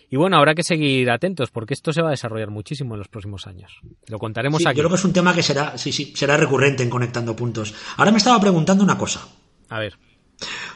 Y 0.09 0.17
bueno, 0.17 0.37
habrá 0.37 0.55
que 0.55 0.63
seguir 0.63 1.09
atentos 1.09 1.51
porque 1.51 1.73
esto 1.73 1.93
se 1.93 2.01
va 2.01 2.09
a 2.09 2.11
desarrollar 2.11 2.49
muchísimo 2.49 2.95
en 2.95 2.99
los 2.99 3.07
próximos 3.07 3.47
años. 3.47 3.79
Lo 4.07 4.19
contaremos 4.19 4.61
sí, 4.61 4.67
aquí. 4.67 4.77
Yo 4.77 4.83
creo 4.83 4.89
que 4.89 4.95
es 4.95 5.05
un 5.05 5.13
tema 5.13 5.33
que 5.33 5.43
será, 5.43 5.77
sí, 5.77 5.91
sí, 5.91 6.13
será 6.15 6.37
recurrente 6.37 6.83
en 6.83 6.89
Conectando 6.89 7.35
Puntos. 7.35 7.73
Ahora 7.97 8.11
me 8.11 8.17
estaba 8.17 8.39
preguntando 8.39 8.83
una 8.83 8.97
cosa. 8.97 9.27
A 9.69 9.79
ver. 9.79 9.97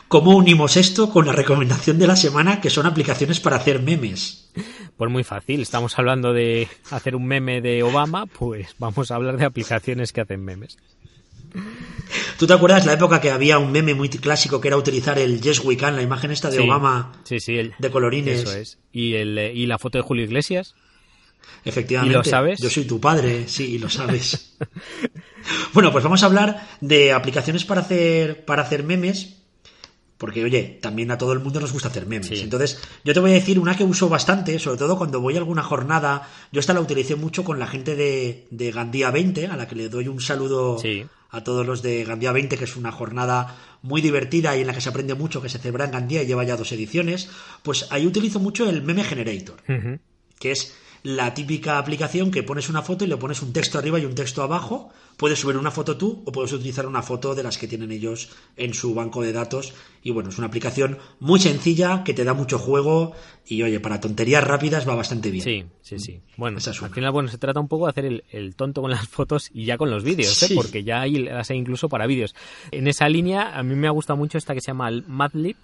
¿Cómo 0.07 0.35
unimos 0.35 0.77
esto 0.77 1.09
con 1.09 1.25
la 1.25 1.33
recomendación 1.33 1.97
de 1.97 2.07
la 2.07 2.15
semana, 2.15 2.61
que 2.61 2.69
son 2.69 2.85
aplicaciones 2.85 3.39
para 3.39 3.57
hacer 3.57 3.81
memes? 3.81 4.51
Pues 4.97 5.11
muy 5.11 5.23
fácil, 5.23 5.61
estamos 5.61 5.97
hablando 5.97 6.31
de 6.31 6.67
hacer 6.91 7.15
un 7.15 7.25
meme 7.25 7.61
de 7.61 7.83
Obama, 7.83 8.27
pues 8.27 8.75
vamos 8.77 9.11
a 9.11 9.15
hablar 9.15 9.37
de 9.37 9.45
aplicaciones 9.45 10.13
que 10.13 10.21
hacen 10.21 10.45
memes. 10.45 10.77
¿Tú 12.37 12.47
te 12.47 12.53
acuerdas 12.53 12.85
la 12.85 12.93
época 12.93 13.19
que 13.19 13.31
había 13.31 13.57
un 13.57 13.71
meme 13.71 13.93
muy 13.93 14.09
clásico 14.09 14.61
que 14.61 14.67
era 14.67 14.77
utilizar 14.77 15.17
el 15.17 15.41
Yes 15.41 15.59
We 15.63 15.77
Can, 15.77 15.95
la 15.95 16.01
imagen 16.01 16.31
esta 16.31 16.49
de 16.49 16.57
sí, 16.57 16.63
Obama 16.63 17.13
sí, 17.23 17.39
sí, 17.39 17.57
el, 17.57 17.73
de 17.79 17.91
colorines? 17.91 18.41
Eso 18.41 18.55
es. 18.55 18.77
¿Y, 18.91 19.15
el, 19.15 19.37
y 19.37 19.65
la 19.65 19.79
foto 19.79 19.97
de 19.97 20.03
Julio 20.03 20.23
Iglesias? 20.23 20.75
Efectivamente. 21.63 22.13
¿Y 22.13 22.17
lo 22.17 22.23
sabes? 22.23 22.59
Yo 22.59 22.69
soy 22.69 22.85
tu 22.85 22.99
padre, 22.99 23.47
sí, 23.47 23.75
y 23.75 23.77
lo 23.79 23.89
sabes. 23.89 24.57
bueno, 25.73 25.91
pues 25.91 26.03
vamos 26.03 26.23
a 26.23 26.25
hablar 26.27 26.67
de 26.81 27.11
aplicaciones 27.11 27.65
para 27.65 27.81
hacer, 27.81 28.45
para 28.45 28.61
hacer 28.63 28.83
memes 28.83 29.44
porque, 30.17 30.43
oye, 30.43 30.79
también 30.81 31.11
a 31.11 31.17
todo 31.17 31.33
el 31.33 31.39
mundo 31.39 31.59
nos 31.59 31.73
gusta 31.73 31.89
hacer 31.89 32.05
memes. 32.05 32.27
Sí. 32.27 32.39
Entonces, 32.39 32.79
yo 33.03 33.13
te 33.13 33.19
voy 33.19 33.31
a 33.31 33.33
decir 33.33 33.59
una 33.59 33.75
que 33.75 33.83
uso 33.83 34.07
bastante, 34.07 34.57
sobre 34.59 34.77
todo 34.77 34.97
cuando 34.97 35.19
voy 35.19 35.35
a 35.35 35.39
alguna 35.39 35.61
jornada. 35.61 36.29
Yo 36.51 36.59
esta 36.59 36.73
la 36.73 36.79
utilicé 36.79 37.15
mucho 37.15 37.43
con 37.43 37.59
la 37.59 37.67
gente 37.67 37.95
de, 37.95 38.47
de 38.49 38.71
Gandía 38.71 39.11
20, 39.11 39.47
a 39.47 39.57
la 39.57 39.67
que 39.67 39.75
le 39.75 39.89
doy 39.89 40.07
un 40.07 40.21
saludo 40.21 40.79
sí. 40.79 41.05
a 41.31 41.43
todos 41.43 41.65
los 41.65 41.81
de 41.81 42.05
Gandía 42.05 42.31
20, 42.31 42.57
que 42.57 42.63
es 42.63 42.77
una 42.77 42.93
jornada 42.93 43.57
muy 43.81 44.01
divertida 44.01 44.55
y 44.55 44.61
en 44.61 44.67
la 44.67 44.73
que 44.73 44.81
se 44.81 44.89
aprende 44.89 45.15
mucho, 45.15 45.41
que 45.41 45.49
se 45.49 45.59
celebra 45.59 45.85
en 45.85 45.91
Gandía 45.91 46.23
y 46.23 46.27
lleva 46.27 46.45
ya 46.45 46.55
dos 46.55 46.71
ediciones. 46.71 47.29
Pues 47.61 47.87
ahí 47.91 48.07
utilizo 48.07 48.39
mucho 48.39 48.69
el 48.69 48.83
Meme 48.83 49.03
Generator, 49.03 49.57
uh 49.67 49.71
-huh. 49.71 49.99
que 50.39 50.51
es 50.51 50.75
la 51.05 51.35
típica 51.35 51.77
aplicación 51.77 52.31
que 52.31 52.41
pones 52.41 52.67
una 52.67 52.81
foto 52.81 53.05
y 53.05 53.07
le 53.07 53.15
pones 53.15 53.43
un 53.43 53.53
texto 53.53 53.77
arriba 53.77 53.99
y 53.99 54.05
un 54.05 54.15
texto 54.15 54.41
abajo. 54.41 54.89
Puedes 55.17 55.37
subir 55.39 55.55
una 55.55 55.69
foto 55.69 55.97
tú 55.97 56.23
o 56.25 56.31
puedes 56.31 56.51
utilizar 56.51 56.87
una 56.87 57.03
foto 57.03 57.35
de 57.35 57.43
las 57.43 57.59
que 57.59 57.67
tienen 57.67 57.91
ellos 57.91 58.29
en 58.57 58.73
su 58.73 58.95
banco 58.95 59.21
de 59.21 59.31
datos. 59.31 59.75
Y 60.01 60.09
bueno, 60.09 60.29
es 60.29 60.39
una 60.39 60.47
aplicación 60.47 60.97
muy 61.19 61.39
sencilla 61.39 62.03
que 62.03 62.15
te 62.15 62.23
da 62.23 62.33
mucho 62.33 62.57
juego 62.57 63.13
y 63.45 63.61
oye, 63.61 63.79
para 63.79 63.99
tonterías 63.99 64.43
rápidas 64.43 64.89
va 64.89 64.95
bastante 64.95 65.29
bien. 65.29 65.43
Sí, 65.43 65.65
sí, 65.83 65.99
sí. 65.99 66.21
Bueno, 66.37 66.57
es 66.57 66.67
al 66.67 66.89
final, 66.89 67.11
bueno, 67.11 67.29
se 67.29 67.37
trata 67.37 67.59
un 67.59 67.67
poco 67.67 67.85
de 67.85 67.91
hacer 67.91 68.05
el, 68.05 68.23
el 68.31 68.55
tonto 68.55 68.81
con 68.81 68.89
las 68.89 69.07
fotos 69.07 69.51
y 69.53 69.65
ya 69.65 69.77
con 69.77 69.91
los 69.91 70.03
vídeos, 70.03 70.41
¿eh? 70.41 70.55
Porque 70.55 70.83
ya 70.83 71.01
hay 71.01 71.19
las 71.19 71.51
hay 71.51 71.57
incluso 71.57 71.87
para 71.87 72.07
vídeos. 72.07 72.33
En 72.71 72.87
esa 72.87 73.07
línea, 73.09 73.55
a 73.55 73.61
mí 73.61 73.75
me 73.75 73.85
ha 73.85 73.91
gustado 73.91 74.17
mucho 74.17 74.39
esta 74.39 74.55
que 74.55 74.61
se 74.61 74.71
llama 74.71 74.89
Madlib, 75.05 75.55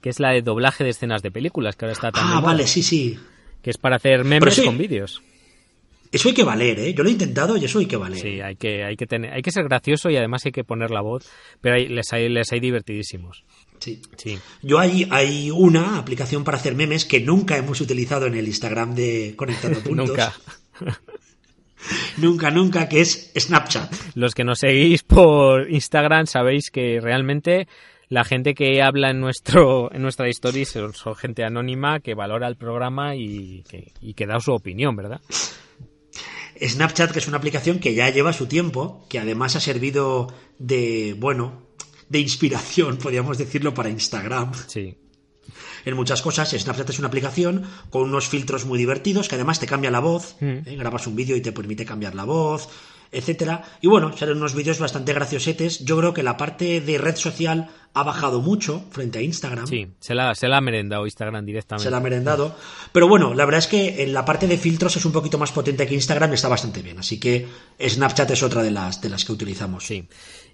que 0.00 0.10
es 0.10 0.20
la 0.20 0.30
de 0.30 0.42
doblaje 0.42 0.84
de 0.84 0.90
escenas 0.90 1.22
de 1.22 1.32
películas, 1.32 1.74
que 1.74 1.86
ahora 1.86 1.92
está 1.92 2.12
tan 2.12 2.24
Ah, 2.24 2.40
vale, 2.40 2.68
sí, 2.68 2.84
sí. 2.84 3.18
Que 3.66 3.70
es 3.70 3.78
para 3.78 3.96
hacer 3.96 4.22
memes 4.22 4.54
sí. 4.54 4.64
con 4.64 4.78
vídeos. 4.78 5.20
Eso 6.12 6.28
hay 6.28 6.36
que 6.36 6.44
valer, 6.44 6.78
¿eh? 6.78 6.94
Yo 6.94 7.02
lo 7.02 7.08
he 7.08 7.12
intentado 7.12 7.56
y 7.56 7.64
eso 7.64 7.80
hay 7.80 7.86
que 7.86 7.96
valer. 7.96 8.20
Sí, 8.20 8.40
hay 8.40 8.54
que, 8.54 8.84
hay 8.84 8.94
que 8.94 9.08
tener, 9.08 9.32
hay 9.32 9.42
que 9.42 9.50
ser 9.50 9.64
gracioso 9.64 10.08
y 10.08 10.16
además 10.16 10.46
hay 10.46 10.52
que 10.52 10.62
poner 10.62 10.92
la 10.92 11.00
voz, 11.00 11.28
pero 11.60 11.74
hay, 11.74 11.88
les 11.88 12.12
hay, 12.12 12.28
les 12.28 12.52
hay 12.52 12.60
divertidísimos. 12.60 13.42
Sí. 13.80 14.00
Sí. 14.16 14.38
Yo 14.62 14.78
hay, 14.78 15.08
hay 15.10 15.50
una 15.50 15.98
aplicación 15.98 16.44
para 16.44 16.58
hacer 16.58 16.76
memes 16.76 17.06
que 17.06 17.18
nunca 17.18 17.56
hemos 17.56 17.80
utilizado 17.80 18.26
en 18.26 18.36
el 18.36 18.46
Instagram 18.46 18.94
de 18.94 19.34
Conectando 19.34 19.80
Puntos. 19.82 20.10
Nunca. 20.10 20.32
Nunca, 22.18 22.50
nunca, 22.50 22.88
que 22.88 23.00
es 23.00 23.32
Snapchat. 23.36 23.92
Los 24.14 24.34
que 24.34 24.42
nos 24.42 24.58
seguís 24.60 25.04
por 25.04 25.70
Instagram 25.70 26.26
sabéis 26.26 26.70
que 26.70 26.98
realmente 27.00 27.68
la 28.08 28.24
gente 28.24 28.54
que 28.54 28.82
habla 28.82 29.10
en 29.10 29.20
nuestro 29.20 29.92
en 29.94 30.02
nuestra 30.02 30.28
historia 30.28 30.64
son, 30.64 30.94
son 30.94 31.14
gente 31.16 31.44
anónima 31.44 32.00
que 32.00 32.14
valora 32.14 32.48
el 32.48 32.56
programa 32.56 33.16
y 33.16 33.62
que, 33.68 33.92
y 34.00 34.14
que 34.14 34.26
da 34.26 34.40
su 34.40 34.52
opinión, 34.52 34.96
¿verdad? 34.96 35.20
Snapchat, 36.60 37.12
que 37.12 37.18
es 37.18 37.28
una 37.28 37.36
aplicación 37.36 37.78
que 37.78 37.94
ya 37.94 38.08
lleva 38.10 38.32
su 38.32 38.46
tiempo, 38.46 39.04
que 39.08 39.18
además 39.18 39.56
ha 39.56 39.60
servido 39.60 40.32
de, 40.58 41.14
bueno, 41.18 41.66
de 42.08 42.20
inspiración, 42.20 42.96
podríamos 43.02 43.38
decirlo, 43.38 43.74
para 43.74 43.90
Instagram. 43.90 44.52
Sí. 44.66 44.96
En 45.84 45.94
muchas 45.94 46.20
cosas, 46.20 46.50
Snapchat 46.50 46.90
es 46.90 46.98
una 46.98 47.08
aplicación 47.08 47.64
con 47.90 48.02
unos 48.02 48.28
filtros 48.28 48.64
muy 48.64 48.78
divertidos 48.78 49.28
que 49.28 49.36
además 49.36 49.60
te 49.60 49.66
cambia 49.66 49.90
la 49.90 50.00
voz. 50.00 50.36
Mm. 50.40 50.46
¿eh? 50.66 50.76
Grabas 50.76 51.06
un 51.06 51.14
vídeo 51.14 51.36
y 51.36 51.40
te 51.40 51.52
permite 51.52 51.84
cambiar 51.84 52.14
la 52.14 52.24
voz, 52.24 52.68
etcétera. 53.16 53.62
Y 53.80 53.88
bueno, 53.88 54.16
salen 54.16 54.36
unos 54.36 54.54
vídeos 54.54 54.78
bastante 54.78 55.12
graciosetes. 55.12 55.84
Yo 55.84 55.96
creo 55.98 56.14
que 56.14 56.22
la 56.22 56.36
parte 56.36 56.80
de 56.80 56.98
red 56.98 57.16
social 57.16 57.68
ha 57.94 58.02
bajado 58.02 58.42
mucho 58.42 58.84
frente 58.90 59.18
a 59.18 59.22
Instagram. 59.22 59.66
Sí, 59.66 59.88
se 60.00 60.14
la, 60.14 60.34
se 60.34 60.48
la 60.48 60.58
ha 60.58 60.60
merendado 60.60 61.06
Instagram 61.06 61.46
directamente. 61.46 61.84
Se 61.84 61.90
la 61.90 61.96
ha 61.96 62.00
merendado. 62.00 62.54
Pero 62.92 63.08
bueno, 63.08 63.32
la 63.32 63.44
verdad 63.46 63.60
es 63.60 63.66
que 63.68 64.02
en 64.02 64.12
la 64.12 64.24
parte 64.26 64.46
de 64.46 64.58
filtros 64.58 64.96
es 64.96 65.04
un 65.06 65.12
poquito 65.12 65.38
más 65.38 65.50
potente 65.50 65.86
que 65.86 65.94
Instagram 65.94 66.30
y 66.30 66.34
está 66.34 66.48
bastante 66.48 66.82
bien. 66.82 66.98
Así 66.98 67.18
que 67.18 67.46
Snapchat 67.80 68.30
es 68.32 68.42
otra 68.42 68.62
de 68.62 68.70
las, 68.70 69.00
de 69.00 69.08
las 69.08 69.24
que 69.24 69.32
utilizamos. 69.32 69.84
Sí. 69.86 70.06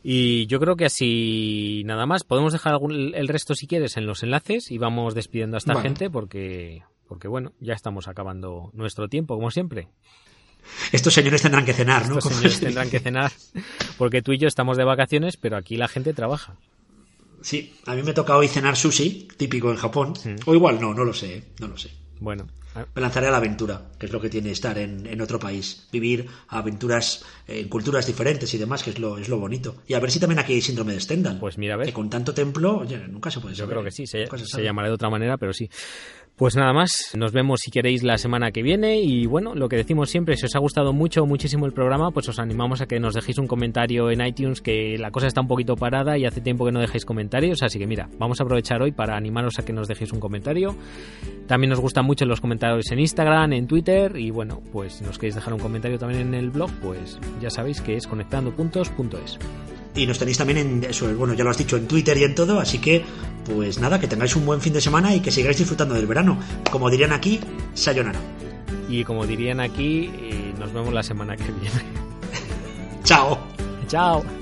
Y 0.04 0.46
yo 0.46 0.60
creo 0.60 0.76
que 0.76 0.84
así 0.84 1.82
nada 1.84 2.06
más. 2.06 2.22
Podemos 2.24 2.52
dejar 2.52 2.74
algún- 2.74 3.12
el 3.14 3.28
resto 3.28 3.54
si 3.56 3.66
quieres 3.66 3.96
en 3.96 4.06
los 4.06 4.22
enlaces 4.22 4.70
y 4.70 4.78
vamos 4.78 5.14
despidiendo 5.14 5.56
a 5.56 5.58
esta 5.58 5.80
gente 5.80 6.10
porque, 6.10 6.82
porque 7.08 7.26
bueno, 7.28 7.52
ya 7.60 7.74
estamos 7.74 8.06
acabando 8.06 8.70
nuestro 8.72 9.08
tiempo, 9.08 9.34
como 9.34 9.50
siempre. 9.50 9.88
Estos 10.92 11.12
señores 11.14 11.42
tendrán 11.42 11.64
que 11.64 11.72
cenar, 11.72 12.08
¿no? 12.08 12.18
Estos 12.18 12.32
señores 12.34 12.54
se 12.58 12.64
tendrán 12.66 12.90
que 12.90 13.00
cenar 13.00 13.32
porque 13.98 14.22
tú 14.22 14.32
y 14.32 14.38
yo 14.38 14.48
estamos 14.48 14.76
de 14.76 14.84
vacaciones, 14.84 15.36
pero 15.36 15.56
aquí 15.56 15.76
la 15.76 15.88
gente 15.88 16.12
trabaja. 16.14 16.56
Sí, 17.40 17.74
a 17.86 17.94
mí 17.94 18.02
me 18.02 18.12
toca 18.12 18.36
hoy 18.36 18.46
cenar 18.48 18.76
sushi, 18.76 19.28
típico 19.36 19.70
en 19.70 19.76
Japón. 19.76 20.14
O 20.46 20.54
igual 20.54 20.80
no, 20.80 20.94
no 20.94 21.04
lo 21.04 21.12
sé, 21.12 21.36
¿eh? 21.38 21.44
no 21.58 21.66
lo 21.68 21.76
sé. 21.76 21.90
Bueno, 22.20 22.46
a- 22.76 22.86
Me 22.94 23.02
lanzaré 23.02 23.26
a 23.26 23.30
la 23.32 23.38
aventura, 23.38 23.90
que 23.98 24.06
es 24.06 24.12
lo 24.12 24.20
que 24.20 24.30
tiene 24.30 24.52
estar 24.52 24.78
en, 24.78 25.06
en 25.08 25.20
otro 25.20 25.40
país. 25.40 25.88
Vivir 25.90 26.28
aventuras 26.48 27.24
eh, 27.48 27.58
en 27.60 27.68
culturas 27.68 28.06
diferentes 28.06 28.54
y 28.54 28.58
demás, 28.58 28.84
que 28.84 28.90
es 28.90 29.00
lo, 29.00 29.18
es 29.18 29.28
lo 29.28 29.38
bonito. 29.40 29.74
Y 29.88 29.94
a 29.94 29.98
ver 30.00 30.12
si 30.12 30.20
también 30.20 30.38
aquí 30.38 30.52
hay 30.52 30.60
síndrome 30.62 30.92
de 30.92 31.00
Stendhal. 31.00 31.40
Pues 31.40 31.58
mira, 31.58 31.74
a 31.74 31.78
ver. 31.78 31.88
Que 31.88 31.92
con 31.92 32.08
tanto 32.08 32.32
templo, 32.32 32.78
oye, 32.78 32.96
nunca 33.08 33.28
se 33.32 33.40
puede 33.40 33.56
yo 33.56 33.64
saber. 33.64 33.74
creo 33.74 33.84
que 33.84 33.90
sí, 33.90 34.06
se, 34.06 34.24
se 34.28 34.46
se 34.46 34.62
llamará 34.62 34.86
de 34.86 34.94
otra 34.94 35.10
manera, 35.10 35.36
pero 35.36 35.52
sí. 35.52 35.68
Pues 36.36 36.56
nada 36.56 36.72
más, 36.72 37.12
nos 37.14 37.32
vemos 37.32 37.60
si 37.62 37.70
queréis 37.70 38.02
la 38.02 38.16
semana 38.16 38.52
que 38.52 38.62
viene 38.62 39.00
y 39.00 39.26
bueno, 39.26 39.54
lo 39.54 39.68
que 39.68 39.76
decimos 39.76 40.08
siempre, 40.08 40.36
si 40.36 40.46
os 40.46 40.56
ha 40.56 40.60
gustado 40.60 40.94
mucho 40.94 41.26
muchísimo 41.26 41.66
el 41.66 41.72
programa, 41.72 42.10
pues 42.10 42.26
os 42.30 42.38
animamos 42.38 42.80
a 42.80 42.86
que 42.86 42.98
nos 42.98 43.14
dejéis 43.14 43.36
un 43.36 43.46
comentario 43.46 44.10
en 44.10 44.26
iTunes, 44.26 44.62
que 44.62 44.96
la 44.98 45.10
cosa 45.10 45.26
está 45.26 45.42
un 45.42 45.46
poquito 45.46 45.76
parada 45.76 46.16
y 46.16 46.24
hace 46.24 46.40
tiempo 46.40 46.64
que 46.64 46.72
no 46.72 46.80
dejéis 46.80 47.04
comentarios, 47.04 47.62
así 47.62 47.78
que 47.78 47.86
mira, 47.86 48.08
vamos 48.18 48.40
a 48.40 48.44
aprovechar 48.44 48.80
hoy 48.80 48.92
para 48.92 49.14
animaros 49.14 49.58
a 49.58 49.64
que 49.64 49.74
nos 49.74 49.88
dejéis 49.88 50.12
un 50.12 50.20
comentario. 50.20 50.74
También 51.46 51.68
nos 51.68 51.80
gustan 51.80 52.06
mucho 52.06 52.24
los 52.24 52.40
comentarios 52.40 52.90
en 52.90 53.00
Instagram, 53.00 53.52
en 53.52 53.66
Twitter 53.66 54.16
y 54.16 54.30
bueno, 54.30 54.62
pues 54.72 54.94
si 54.94 55.04
nos 55.04 55.18
queréis 55.18 55.34
dejar 55.34 55.52
un 55.52 55.60
comentario 55.60 55.98
también 55.98 56.22
en 56.22 56.34
el 56.34 56.50
blog, 56.50 56.70
pues 56.80 57.20
ya 57.42 57.50
sabéis 57.50 57.82
que 57.82 57.96
es 57.96 58.06
conectandopuntos.es. 58.06 59.38
Y 59.94 60.06
nos 60.06 60.18
tenéis 60.18 60.38
también 60.38 60.58
en 60.58 60.84
eso, 60.84 61.12
bueno, 61.14 61.34
ya 61.34 61.44
lo 61.44 61.50
has 61.50 61.58
dicho, 61.58 61.76
en 61.76 61.86
Twitter 61.86 62.16
y 62.16 62.24
en 62.24 62.34
todo, 62.34 62.58
así 62.58 62.78
que, 62.78 63.04
pues 63.44 63.78
nada, 63.78 64.00
que 64.00 64.08
tengáis 64.08 64.34
un 64.36 64.46
buen 64.46 64.60
fin 64.60 64.72
de 64.72 64.80
semana 64.80 65.14
y 65.14 65.20
que 65.20 65.30
sigáis 65.30 65.58
disfrutando 65.58 65.94
del 65.94 66.06
verano. 66.06 66.38
Como 66.70 66.88
dirían 66.88 67.12
aquí, 67.12 67.40
sayonara. 67.74 68.18
Y 68.88 69.04
como 69.04 69.26
dirían 69.26 69.60
aquí, 69.60 70.10
eh, 70.14 70.54
Nos 70.58 70.72
vemos 70.72 70.94
la 70.94 71.02
semana 71.02 71.36
que 71.36 71.44
viene. 71.44 71.82
Chao. 73.04 73.38
Chao. 73.88 74.41